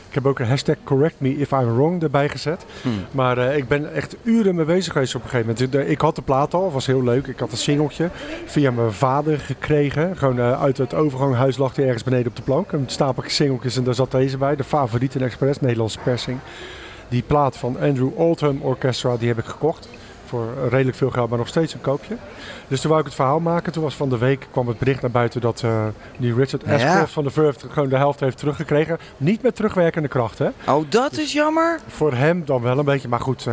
Ik 0.09 0.15
heb 0.15 0.25
ook 0.25 0.39
een 0.39 0.47
hashtag 0.47 0.75
correct 0.83 1.15
me 1.17 1.37
if 1.37 1.51
I'm 1.51 1.75
wrong 1.75 2.03
erbij 2.03 2.29
gezet. 2.29 2.65
Hmm. 2.81 3.05
Maar 3.11 3.37
eh, 3.37 3.57
ik 3.57 3.67
ben 3.67 3.93
echt 3.93 4.15
uren 4.23 4.55
mee 4.55 4.65
bezig 4.65 4.93
geweest 4.93 5.15
op 5.15 5.23
een 5.23 5.29
gegeven 5.29 5.55
moment. 5.71 5.89
Ik 5.89 6.01
had 6.01 6.15
de 6.15 6.21
plaat 6.21 6.53
al, 6.53 6.71
was 6.71 6.85
heel 6.85 7.03
leuk. 7.03 7.27
Ik 7.27 7.39
had 7.39 7.51
een 7.51 7.57
singeltje 7.57 8.09
via 8.45 8.71
mijn 8.71 8.91
vader 8.91 9.39
gekregen. 9.39 10.17
Gewoon 10.17 10.39
eh, 10.39 10.61
uit 10.61 10.77
het 10.77 10.93
overganghuis 10.93 11.57
lag 11.57 11.75
hij 11.75 11.85
ergens 11.85 12.03
beneden 12.03 12.27
op 12.27 12.35
de 12.35 12.41
plank. 12.41 12.71
Een 12.71 12.83
stapeltje 12.85 13.31
singeltjes 13.31 13.77
en 13.77 13.83
daar 13.83 13.93
zat 13.93 14.11
deze 14.11 14.37
bij. 14.37 14.55
De 14.55 14.63
Favorieten 14.63 15.21
Express, 15.21 15.59
Nederlandse 15.59 15.99
persing. 16.03 16.39
Die 17.09 17.23
plaat 17.27 17.57
van 17.57 17.79
Andrew 17.79 18.19
Oldham 18.19 18.61
Orchestra, 18.61 19.17
die 19.17 19.27
heb 19.27 19.37
ik 19.37 19.45
gekocht. 19.45 19.89
Voor 20.29 20.47
redelijk 20.69 20.97
veel 20.97 21.09
geld, 21.09 21.29
maar 21.29 21.37
nog 21.37 21.47
steeds 21.47 21.73
een 21.73 21.81
koopje. 21.81 22.15
Dus 22.67 22.81
toen 22.81 22.89
wou 22.89 23.01
ik 23.01 23.07
het 23.07 23.15
verhaal 23.15 23.39
maken. 23.39 23.71
Toen 23.71 23.83
was 23.83 23.95
van 23.95 24.09
de 24.09 24.17
week 24.17 24.47
kwam 24.51 24.67
het 24.67 24.79
bericht 24.79 25.01
naar 25.01 25.11
buiten 25.11 25.41
dat 25.41 25.61
eh, 25.63 25.85
die 26.17 26.33
Richard 26.35 26.63
Ja. 26.65 26.73
Ashcroft 26.73 27.13
van 27.13 27.23
de 27.23 27.29
Verve 27.29 27.69
gewoon 27.69 27.89
de 27.89 27.97
helft 27.97 28.19
heeft 28.19 28.37
teruggekregen. 28.37 28.97
Niet 29.17 29.41
met 29.41 29.55
terugwerkende 29.55 30.07
kracht, 30.07 30.37
hè? 30.37 30.49
Oh, 30.67 30.85
dat 30.89 31.17
is 31.17 31.33
jammer. 31.33 31.79
Voor 31.87 32.13
hem 32.13 32.45
dan 32.45 32.61
wel 32.61 32.77
een 32.77 32.85
beetje, 32.85 33.07
maar 33.07 33.19
goed, 33.19 33.47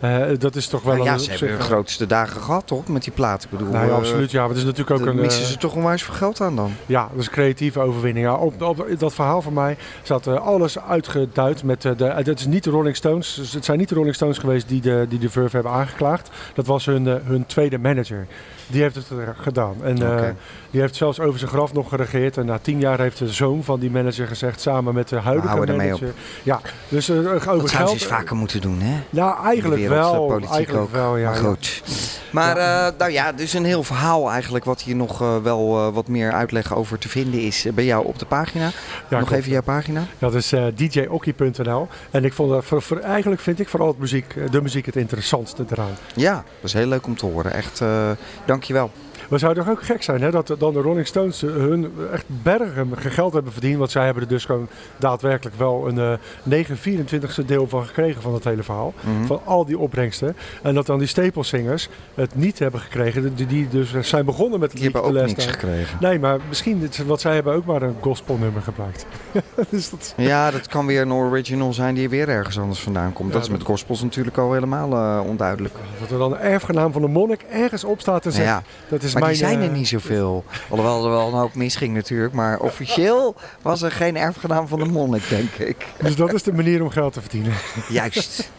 eh, 0.00 0.30
eh, 0.30 0.38
dat 0.38 0.56
is 0.56 0.66
toch 0.68 0.82
wel 0.82 0.94
Nou 0.94 1.06
ja, 1.06 1.12
een... 1.12 1.20
ze 1.20 1.32
op 1.32 1.38
hebben 1.38 1.56
hun 1.56 1.66
grootste 1.66 2.06
dagen 2.06 2.40
gehad, 2.40 2.66
toch? 2.66 2.88
Met 2.88 3.02
die 3.02 3.12
plaat. 3.12 3.44
Ik 3.44 3.50
bedoel, 3.50 3.68
Nou 3.68 3.86
ja, 3.86 3.92
absoluut. 3.92 4.30
Ja, 4.30 4.40
maar 4.40 4.48
het 4.48 4.58
is 4.58 4.64
natuurlijk 4.64 5.00
ook 5.00 5.06
een... 5.06 5.16
missen 5.16 5.44
ze 5.46 5.56
toch 5.56 5.74
onwijs 5.74 6.02
veel 6.02 6.14
geld 6.14 6.40
aan 6.40 6.56
dan. 6.56 6.72
Ja, 6.86 7.08
dat 7.10 7.20
is 7.20 7.26
een 7.26 7.32
creatieve 7.32 7.80
overwinning. 7.80 8.26
Ja, 8.26 8.34
op, 8.34 8.62
op 8.62 8.86
dat 8.98 9.14
verhaal 9.14 9.42
van 9.42 9.52
mij 9.52 9.76
zat 10.02 10.26
alles 10.26 10.78
uitgeduid. 10.78 11.62
Met, 11.62 11.82
de, 11.82 11.94
het 12.04 12.38
is 12.38 12.46
niet 12.46 12.64
de 12.64 12.70
Rolling 12.70 12.96
Stones. 12.96 13.34
dus 13.34 13.52
het 13.52 13.64
zijn 13.64 13.78
niet 13.78 13.88
de 13.88 13.94
Rolling 13.94 14.14
Stones 14.14 14.38
geweest 14.38 14.68
die 14.68 14.80
de, 14.80 15.06
die 15.08 15.18
de 15.18 15.30
Verve 15.30 15.54
hebben 15.54 15.72
aangeklaagd. 15.72 16.15
Dat 16.54 16.66
was 16.66 16.86
hun, 16.86 17.08
eh, 17.08 17.14
hun 17.24 17.46
tweede 17.46 17.78
manager. 17.78 18.26
Die 18.66 18.82
heeft 18.82 18.94
het 18.94 19.10
er 19.10 19.34
gedaan. 19.40 19.74
En 19.82 20.02
eh, 20.16 20.28
die 20.70 20.80
heeft 20.80 20.96
zelfs 20.96 21.20
over 21.20 21.38
zijn 21.38 21.50
graf 21.50 21.72
nog 21.72 21.88
geregeerd. 21.88 22.36
En 22.36 22.46
na 22.46 22.58
tien 22.62 22.80
jaar 22.80 23.00
heeft 23.00 23.18
de 23.18 23.28
zoon 23.32 23.64
van 23.64 23.80
die 23.80 23.90
manager 23.90 24.26
gezegd, 24.26 24.60
samen 24.60 24.94
met 24.94 25.08
de 25.08 25.16
huidige 25.16 25.60
ermee 25.60 25.76
manager. 25.76 26.12
Ja, 26.42 26.60
dus 26.88 27.08
eh, 27.08 27.16
over 27.18 27.40
Dat 27.58 27.70
geld. 27.70 27.90
eens 27.92 28.06
vaker 28.06 28.36
moeten 28.36 28.60
doen, 28.60 28.80
hè? 28.80 29.02
Ja, 29.10 29.38
eigenlijk 29.44 29.82
de 29.82 29.88
wereld, 29.88 30.10
wel. 30.12 30.22
eh, 30.22 30.28
politiek 30.28 30.50
eigenlijk 30.54 30.84
ook. 30.84 30.92
wel, 30.92 31.16
ja. 31.16 31.30
maar 31.30 31.38
goed. 31.38 31.82
Maar 32.30 32.56
eh, 32.56 32.92
nou 32.98 33.10
ja, 33.10 33.32
dus 33.32 33.52
een 33.52 33.64
heel 33.64 33.82
verhaal 33.82 34.30
eigenlijk 34.30 34.64
wat 34.64 34.82
hier 34.82 34.96
nog 34.96 35.20
eh, 35.22 35.36
wel 35.42 35.76
eh, 35.86 35.94
wat 35.94 36.08
meer 36.08 36.32
uitleg 36.32 36.74
over 36.74 36.98
te 36.98 37.08
vinden 37.08 37.40
is 37.40 37.64
eh, 37.64 37.72
bij 37.72 37.84
jou 37.84 38.06
op 38.06 38.18
de 38.18 38.26
pagina. 38.26 38.70
Ja, 39.10 39.18
nog 39.18 39.32
even 39.32 39.50
jouw 39.50 39.62
pagina. 39.62 40.02
Dat 40.18 40.34
is 40.34 40.52
eh 40.52 40.64
djokkie.nl. 40.74 41.88
En 42.10 42.24
ik 42.24 42.32
vond 42.32 42.50
dat 42.50 42.64
voor, 42.64 42.82
voor, 42.82 42.98
eigenlijk 42.98 43.40
vind 43.40 43.60
ik 43.60 43.68
vooral 43.68 43.88
het 43.88 43.98
muziek, 43.98 44.34
eh, 44.36 44.50
de 44.50 44.62
muziek 44.62 44.86
het 44.86 44.96
interessantste 44.96 45.64
eraan. 45.70 45.96
Ja, 46.14 46.34
dat 46.34 46.44
is 46.62 46.72
heel 46.72 46.86
leuk 46.86 47.06
om 47.06 47.16
te 47.16 47.26
horen. 47.26 47.52
Echt, 47.52 47.80
eh 47.80 48.10
dankjewel. 48.56 48.90
We 49.28 49.38
zouden 49.38 49.64
toch 49.64 49.72
ook 49.72 49.82
gek 49.82 50.02
zijn 50.02 50.22
hè, 50.22 50.30
dat 50.30 50.54
dan 50.58 50.72
de 50.72 50.80
Rolling 50.80 51.06
Stones 51.06 51.42
eh, 51.42 51.50
hun 51.50 51.92
echt 52.12 52.24
bergen 52.42 52.88
geld 52.96 53.32
hebben 53.32 53.52
verdiend. 53.52 53.78
Want 53.78 53.90
zij 53.90 54.04
hebben 54.04 54.22
er 54.22 54.28
dus 54.28 54.44
gewoon 54.44 54.68
daadwerkelijk 54.96 55.56
wel 55.56 55.88
een 55.88 55.98
eh 55.98 56.12
9 56.42 56.76
24ste 56.78 57.44
deel 57.46 57.68
van 57.68 57.84
gekregen 57.86 58.22
van 58.22 58.34
het 58.34 58.44
hele 58.44 58.62
verhaal. 58.62 58.94
Mhm. 59.00 59.26
Van 59.26 59.40
al 59.44 59.64
die 59.64 59.78
opbrengsten. 59.78 60.36
En 60.62 60.74
dat 60.74 60.86
dan 60.86 60.98
die 60.98 61.08
Staplesingers 61.08 61.88
het 62.14 62.34
niet 62.34 62.58
hebben 62.58 62.80
gekregen. 62.80 63.34
Die, 63.34 63.46
die 63.46 63.68
dus 63.68 63.92
zijn 64.00 64.24
begonnen 64.24 64.60
met 64.60 64.72
het 64.72 64.80
Die 64.80 64.90
hebben 64.92 65.10
ook 65.10 65.26
niks 65.26 65.46
gekregen. 65.46 65.98
Nee, 66.00 66.18
maar 66.18 66.38
misschien, 66.48 66.80
dit- 66.80 67.04
want 67.06 67.20
zij 67.20 67.34
hebben 67.34 67.54
ook 67.54 67.64
maar 67.64 67.82
een 67.82 67.96
gospelnummer 68.00 68.62
gebruikt. 68.62 69.06
dus 69.70 69.90
dat... 69.90 70.14
Ja, 70.16 70.50
dat 70.50 70.66
kan 70.68 70.86
weer 70.86 71.00
een 71.02 71.12
original 71.12 71.72
zijn 71.72 71.94
die 71.94 72.08
weer 72.08 72.28
ergens 72.28 72.58
anders 72.58 72.80
vandaan 72.80 73.12
komt. 73.12 73.28
Ja, 73.28 73.34
dat 73.34 73.42
is 73.42 73.48
dat- 73.48 73.58
met 73.58 73.66
gospels 73.66 74.02
natuurlijk 74.02 74.36
al 74.38 74.52
helemaal 74.52 74.92
eh, 74.92 75.28
onduidelijk. 75.28 75.74
Dat 76.00 76.10
er 76.10 76.18
dan 76.18 76.32
een 76.32 76.38
erfgenaam 76.38 76.92
van 76.92 77.02
de 77.02 77.08
monnik 77.08 77.42
ergens 77.50 77.84
op 77.84 78.00
staat 78.00 78.24
en 78.26 78.32
zegt, 78.32 78.46
Ja, 78.46 78.62
dat 78.88 79.02
is 79.02 79.14
maar 79.20 79.30
mijn... 79.30 79.38
die 79.38 79.46
zijn 79.46 79.60
er 79.60 79.74
eh, 79.74 79.76
niet 79.76 79.88
zoveel. 79.88 80.44
Alhoewel 80.68 81.04
er 81.04 81.10
wel 81.10 81.26
een 81.26 81.34
hoop 81.34 81.54
misging 81.54 81.94
natuurlijk. 81.94 82.32
Maar 82.32 82.60
officieel 82.60 83.34
was 83.62 83.82
er 83.82 83.92
geen 83.92 84.16
erfgenaam 84.16 84.68
van 84.68 84.78
de 84.78 84.84
monnik, 84.84 85.28
denk 85.28 85.52
ik. 85.52 85.86
Dus 86.02 86.16
dat 86.16 86.32
is 86.32 86.42
de 86.42 86.52
manier 86.52 86.82
om 86.82 86.90
geld 86.90 87.12
te 87.12 87.20
verdienen. 87.20 87.52
Juist. 87.88 88.50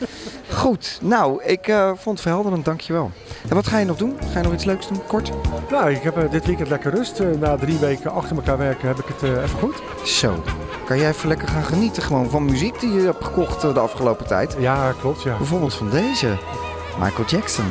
Goed, 0.51 0.99
nou, 1.01 1.43
ik 1.43 1.68
eh, 1.68 1.88
vond 1.88 2.05
het 2.05 2.22
verhelderend, 2.22 2.66
dankjewel. 2.66 3.12
En 3.49 3.55
wat 3.55 3.68
ga 3.68 3.78
je 3.78 3.86
nog 3.86 3.97
doen? 3.97 4.18
Ga 4.32 4.38
je 4.38 4.43
nog 4.43 4.53
iets 4.53 4.64
leuks 4.64 4.88
doen, 4.88 5.05
kort? 5.08 5.32
Nou, 5.70 5.91
ik 5.91 6.01
heb 6.01 6.18
eh, 6.18 6.32
dit 6.32 6.45
weekend 6.45 6.70
lekker 6.70 6.93
rust. 6.93 7.22
Na 7.39 7.55
drie 7.55 7.78
weken 7.78 8.12
achter 8.12 8.36
elkaar 8.36 8.58
werken 8.58 8.88
heb 8.88 8.97
ik 8.97 9.05
het 9.08 9.24
even 9.24 9.60
goed. 9.60 9.82
Zo, 10.05 10.43
kan 10.86 10.97
jij 10.99 11.10
even 11.10 11.28
lekker 11.28 11.47
gaan 11.47 11.64
genieten 11.64 12.03
gewoon 12.03 12.30
van 12.30 12.45
muziek 12.45 12.80
die 12.80 12.91
je 12.91 13.01
hebt 13.01 13.24
gekocht 13.24 13.62
de 13.62 13.80
afgelopen 13.80 14.28
tijd? 14.28 14.55
Ja, 14.60 14.93
klopt, 14.99 15.24
ja. 15.24 15.38
Bijvoorbeeld 15.38 15.74
van 15.74 15.89
deze, 15.89 16.38
Michael 16.99 17.28
Jackson. 17.28 17.66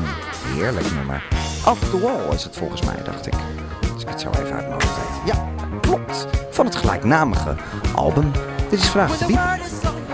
Heerlijk 0.54 0.92
nummer. 0.94 1.55
Off 1.66 1.90
the 1.90 2.00
Wall 2.00 2.34
is 2.34 2.44
het 2.44 2.56
volgens 2.56 2.82
mij, 2.82 3.02
dacht 3.04 3.26
ik. 3.26 3.34
Als 3.92 4.02
ik 4.02 4.08
het 4.08 4.20
zo 4.20 4.30
even 4.30 4.52
uit 4.54 4.68
mijn. 4.68 4.80
Ja, 5.24 5.48
klopt. 5.80 6.26
Van 6.50 6.66
het 6.66 6.76
gelijknamige 6.76 7.54
album. 7.94 8.30
Dit 8.70 8.78
is 8.78 8.88
Vraag 8.88 9.18
de. 9.18 10.05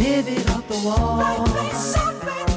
Live 0.00 0.28
it 0.28 0.50
off 0.50 0.66
the 0.66 0.78
wall. 0.82 2.49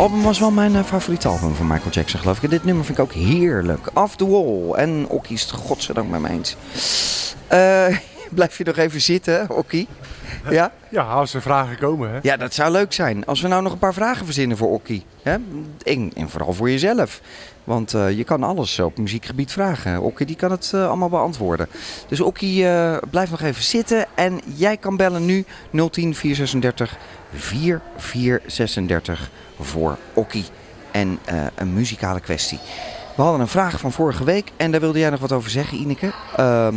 Album 0.00 0.22
was 0.22 0.38
wel 0.38 0.50
mijn 0.50 0.76
eh, 0.76 0.84
favoriete 0.84 1.28
album 1.28 1.54
van 1.54 1.66
Michael 1.66 1.90
Jackson, 1.90 2.20
geloof 2.20 2.42
ik. 2.42 2.50
Dit 2.50 2.64
nummer 2.64 2.84
vind 2.84 2.98
ik 2.98 3.04
ook 3.04 3.12
heerlijk. 3.12 3.90
Off 3.94 4.16
the 4.16 4.28
Wall. 4.28 4.72
En 4.72 5.06
Okkie 5.08 5.36
is 5.36 5.42
het 5.42 5.50
godzijdank 5.50 6.10
met 6.10 6.20
me 6.20 6.28
eens. 6.28 6.56
Eh, 7.46 7.96
blijf 8.30 8.58
je 8.58 8.64
nog 8.64 8.76
even 8.76 9.00
zitten, 9.00 9.50
Okkie? 9.50 9.88
Ja? 10.50 10.72
Ja, 10.88 11.02
als 11.02 11.34
er 11.34 11.42
vragen 11.42 11.78
komen, 11.78 12.10
hè? 12.10 12.18
Ja, 12.22 12.36
dat 12.36 12.54
zou 12.54 12.72
leuk 12.72 12.92
zijn. 12.92 13.26
Als 13.26 13.40
we 13.40 13.48
nou 13.48 13.62
nog 13.62 13.72
een 13.72 13.78
paar 13.78 13.94
vragen 13.94 14.24
verzinnen 14.24 14.56
voor 14.56 14.70
Okkie. 14.70 15.04
Hè? 15.22 15.36
En, 15.82 16.12
en 16.14 16.28
vooral 16.28 16.52
voor 16.52 16.70
jezelf. 16.70 17.20
Want 17.64 17.94
eh, 17.94 18.10
je 18.10 18.24
kan 18.24 18.42
alles 18.42 18.78
op 18.78 18.98
muziekgebied 18.98 19.52
vragen. 19.52 20.00
Okkie 20.00 20.26
die 20.26 20.36
kan 20.36 20.50
het 20.50 20.70
eh, 20.74 20.86
allemaal 20.86 21.08
beantwoorden. 21.08 21.68
Dus 22.08 22.20
Okkie, 22.20 22.68
eh, 22.68 22.96
blijf 23.10 23.30
nog 23.30 23.40
even 23.40 23.62
zitten. 23.62 24.06
En 24.14 24.40
jij 24.54 24.76
kan 24.76 24.96
bellen 24.96 25.24
nu 25.24 25.44
010 25.70 26.14
436 26.14 26.96
4436 27.34 29.30
voor 29.60 29.98
Okkie. 30.14 30.44
En 30.90 31.18
een 31.54 31.74
muzikale 31.74 32.20
kwestie. 32.20 32.58
We 33.16 33.22
hadden 33.22 33.40
een 33.40 33.48
vraag 33.48 33.80
van 33.80 33.92
vorige 33.92 34.24
week 34.24 34.50
en 34.56 34.70
daar 34.70 34.80
wilde 34.80 34.98
jij 34.98 35.10
nog 35.10 35.20
wat 35.20 35.32
over 35.32 35.50
zeggen, 35.50 35.78
Ineke. 35.78 36.12
Ehm, 36.36 36.74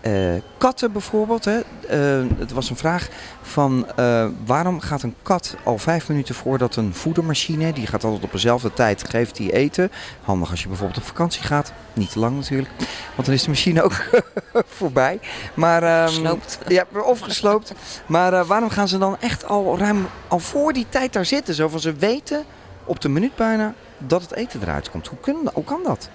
eh, 0.00 0.12
katten 0.58 0.92
bijvoorbeeld. 0.92 1.44
Hè? 1.44 1.60
Eh, 1.88 2.26
het 2.38 2.52
was 2.52 2.70
een 2.70 2.76
vraag 2.76 3.08
van 3.42 3.86
eh, 3.96 4.26
waarom 4.46 4.80
gaat 4.80 5.02
een 5.02 5.14
kat 5.22 5.56
al 5.64 5.78
vijf 5.78 6.08
minuten 6.08 6.34
voordat 6.34 6.76
een 6.76 6.94
voedermachine, 6.94 7.72
die 7.72 7.86
gaat 7.86 8.04
altijd 8.04 8.24
op 8.24 8.32
dezelfde 8.32 8.72
tijd, 8.72 9.08
geeft 9.08 9.36
die 9.36 9.52
eten. 9.52 9.90
Handig 10.22 10.50
als 10.50 10.62
je 10.62 10.68
bijvoorbeeld 10.68 10.98
op 10.98 11.06
vakantie 11.06 11.42
gaat. 11.42 11.72
Niet 11.92 12.10
te 12.12 12.18
lang 12.18 12.36
natuurlijk, 12.36 12.70
want 13.14 13.26
dan 13.26 13.34
is 13.34 13.42
de 13.42 13.48
machine 13.48 13.82
ook 13.82 14.04
voorbij. 14.78 15.20
Maar, 15.54 15.82
ehm, 15.82 16.06
Gesloopt. 16.06 16.58
Ja, 16.68 16.86
of 17.04 17.20
gesloopt. 17.20 17.72
Maar 18.06 18.44
waarom 18.44 18.70
gaan 18.70 18.88
ze 18.88 18.98
dan 18.98 19.16
echt 19.20 19.44
al 19.44 19.78
ruim 19.78 20.06
al 20.28 20.38
voor 20.38 20.72
die 20.72 20.86
tijd 20.88 21.12
daar 21.12 21.26
zitten? 21.26 21.54
Zo 21.54 21.68
van 21.68 21.80
ze 21.80 21.92
weten 21.92 22.44
op 22.84 23.00
de 23.00 23.08
minuut 23.08 23.36
bijna 23.36 23.74
dat 23.98 24.22
het 24.22 24.34
eten 24.34 24.62
eruit 24.62 24.90
komt. 24.90 25.06
Hoe, 25.06 25.36
hoe 25.52 25.64
kan 25.64 25.80
dat? 25.84 26.08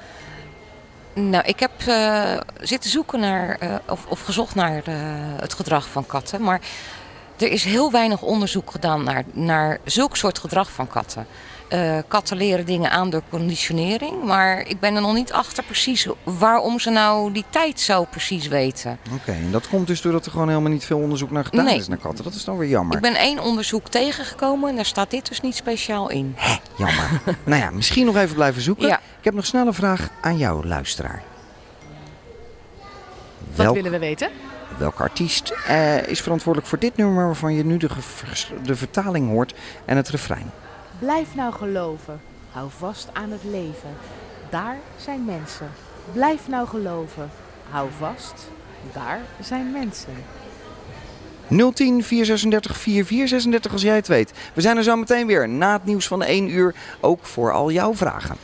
Nou, 1.14 1.44
ik 1.46 1.60
heb 1.60 1.72
eh, 1.86 2.38
zitten 2.62 2.90
zoeken 2.90 3.20
naar, 3.20 3.58
eh, 3.60 3.76
of, 3.90 4.06
of 4.06 4.22
gezocht 4.22 4.56
naar 4.56 4.84
eh, 4.86 4.96
het 5.40 5.54
gedrag 5.54 5.88
van 5.88 6.06
katten. 6.06 6.42
Maar 6.42 6.62
er 7.38 7.52
is 7.52 7.64
heel 7.64 7.92
weinig 7.92 8.22
onderzoek 8.22 8.72
gedaan 8.72 9.04
naar, 9.04 9.24
naar 9.32 9.80
zulk 9.84 10.16
soort 10.16 10.40
gedrag 10.40 10.72
van 10.72 10.88
katten. 10.88 11.26
Eh, 11.74 11.98
katten 12.08 12.38
leren 12.38 12.66
dingen 12.66 12.92
aan 12.92 13.10
door 13.10 13.22
conditionering. 13.30 14.24
Maar 14.24 14.60
ik 14.68 14.80
ben 14.80 14.96
er 14.96 15.02
nog 15.02 15.14
niet 15.14 15.32
achter 15.32 15.64
precies 15.64 16.08
waarom 16.24 16.80
ze 16.80 16.90
nou 16.90 17.32
die 17.32 17.46
tijd 17.50 17.80
zo 17.80 18.04
precies 18.04 18.48
weten. 18.48 18.98
Oké, 19.14 19.32
en 19.32 19.52
dat 19.52 19.68
komt 19.70 19.88
dus 19.88 20.02
doordat 20.02 20.26
er 20.26 20.32
gewoon 20.32 20.48
helemaal 20.48 20.72
niet 20.72 20.86
veel 20.86 20.98
onderzoek 21.00 21.32
naar 21.32 21.46
gedaan 21.46 21.66
Nee. 21.66 21.78
is 21.78 21.88
naar 21.88 21.98
katten. 21.98 22.24
Dat 22.24 22.34
is 22.34 22.44
dan 22.44 22.58
weer 22.58 22.70
jammer. 22.70 22.96
Ik 22.96 23.02
ben 23.02 23.16
één 23.16 23.40
onderzoek 23.40 23.90
tegengekomen 23.90 24.70
en 24.70 24.76
daar 24.76 24.86
staat 24.86 25.12
dit 25.12 25.28
dus 25.28 25.42
niet 25.42 25.56
speciaal 25.56 26.10
in. 26.10 26.36
Jammer. 26.78 27.22
nou 27.44 27.62
ja, 27.62 27.70
misschien 27.70 28.06
nog 28.06 28.16
even 28.16 28.36
blijven 28.36 28.62
zoeken. 28.62 28.88
Ja. 28.88 28.98
Ik 28.98 29.24
heb 29.24 29.34
nog 29.34 29.46
snel 29.46 29.68
een 29.68 29.74
vraag 29.74 30.10
aan 30.22 30.38
jou, 30.38 30.68
luisteraar. 30.68 31.24
Wat 33.38 33.56
Welk- 33.56 33.76
willen 33.76 33.92
we 33.92 34.00
weten? 34.00 34.30
Welke 34.78 35.04
artiest 35.04 35.54
eh, 35.68 36.08
is 36.08 36.22
verantwoordelijk 36.22 36.70
voor 36.70 36.80
dit 36.80 36.98
nummer 36.98 37.26
waarvan 37.26 37.54
je 37.54 37.66
nu 37.66 37.78
de, 37.78 37.90
de 38.64 38.76
vertaling 38.76 39.30
hoort 39.30 39.54
en 39.86 39.98
het 39.98 40.10
refrein? 40.10 40.52
Blijf 41.00 41.36
nou 41.36 41.54
geloven. 41.54 42.22
Hou 42.52 42.70
vast 42.78 43.10
aan 43.14 43.32
het 43.32 43.44
leven. 43.44 43.90
Daar 44.50 44.78
zijn 44.98 45.26
mensen. 45.26 45.72
Blijf 46.14 46.48
nou 46.48 46.68
geloven. 46.68 47.30
Hou 47.70 47.90
vast. 47.98 48.50
Daar 48.94 49.22
zijn 49.40 49.72
mensen. 49.72 50.14
010 51.48 52.04
436 52.04 52.78
4436 52.78 53.72
als 53.72 53.82
jij 53.82 53.96
het 53.96 54.08
weet. 54.08 54.32
We 54.54 54.62
zijn 54.62 54.78
er 54.78 54.84
zo 54.84 54.96
meteen 54.96 55.28
weer 55.28 55.50
na 55.50 55.74
het 55.74 55.86
nieuws 55.86 56.08
van 56.08 56.24
1 56.24 56.50
uur, 56.50 56.76
ook 57.00 57.26
voor 57.26 57.52
al 57.52 57.72
jouw 57.72 57.96
vragen. 57.96 58.38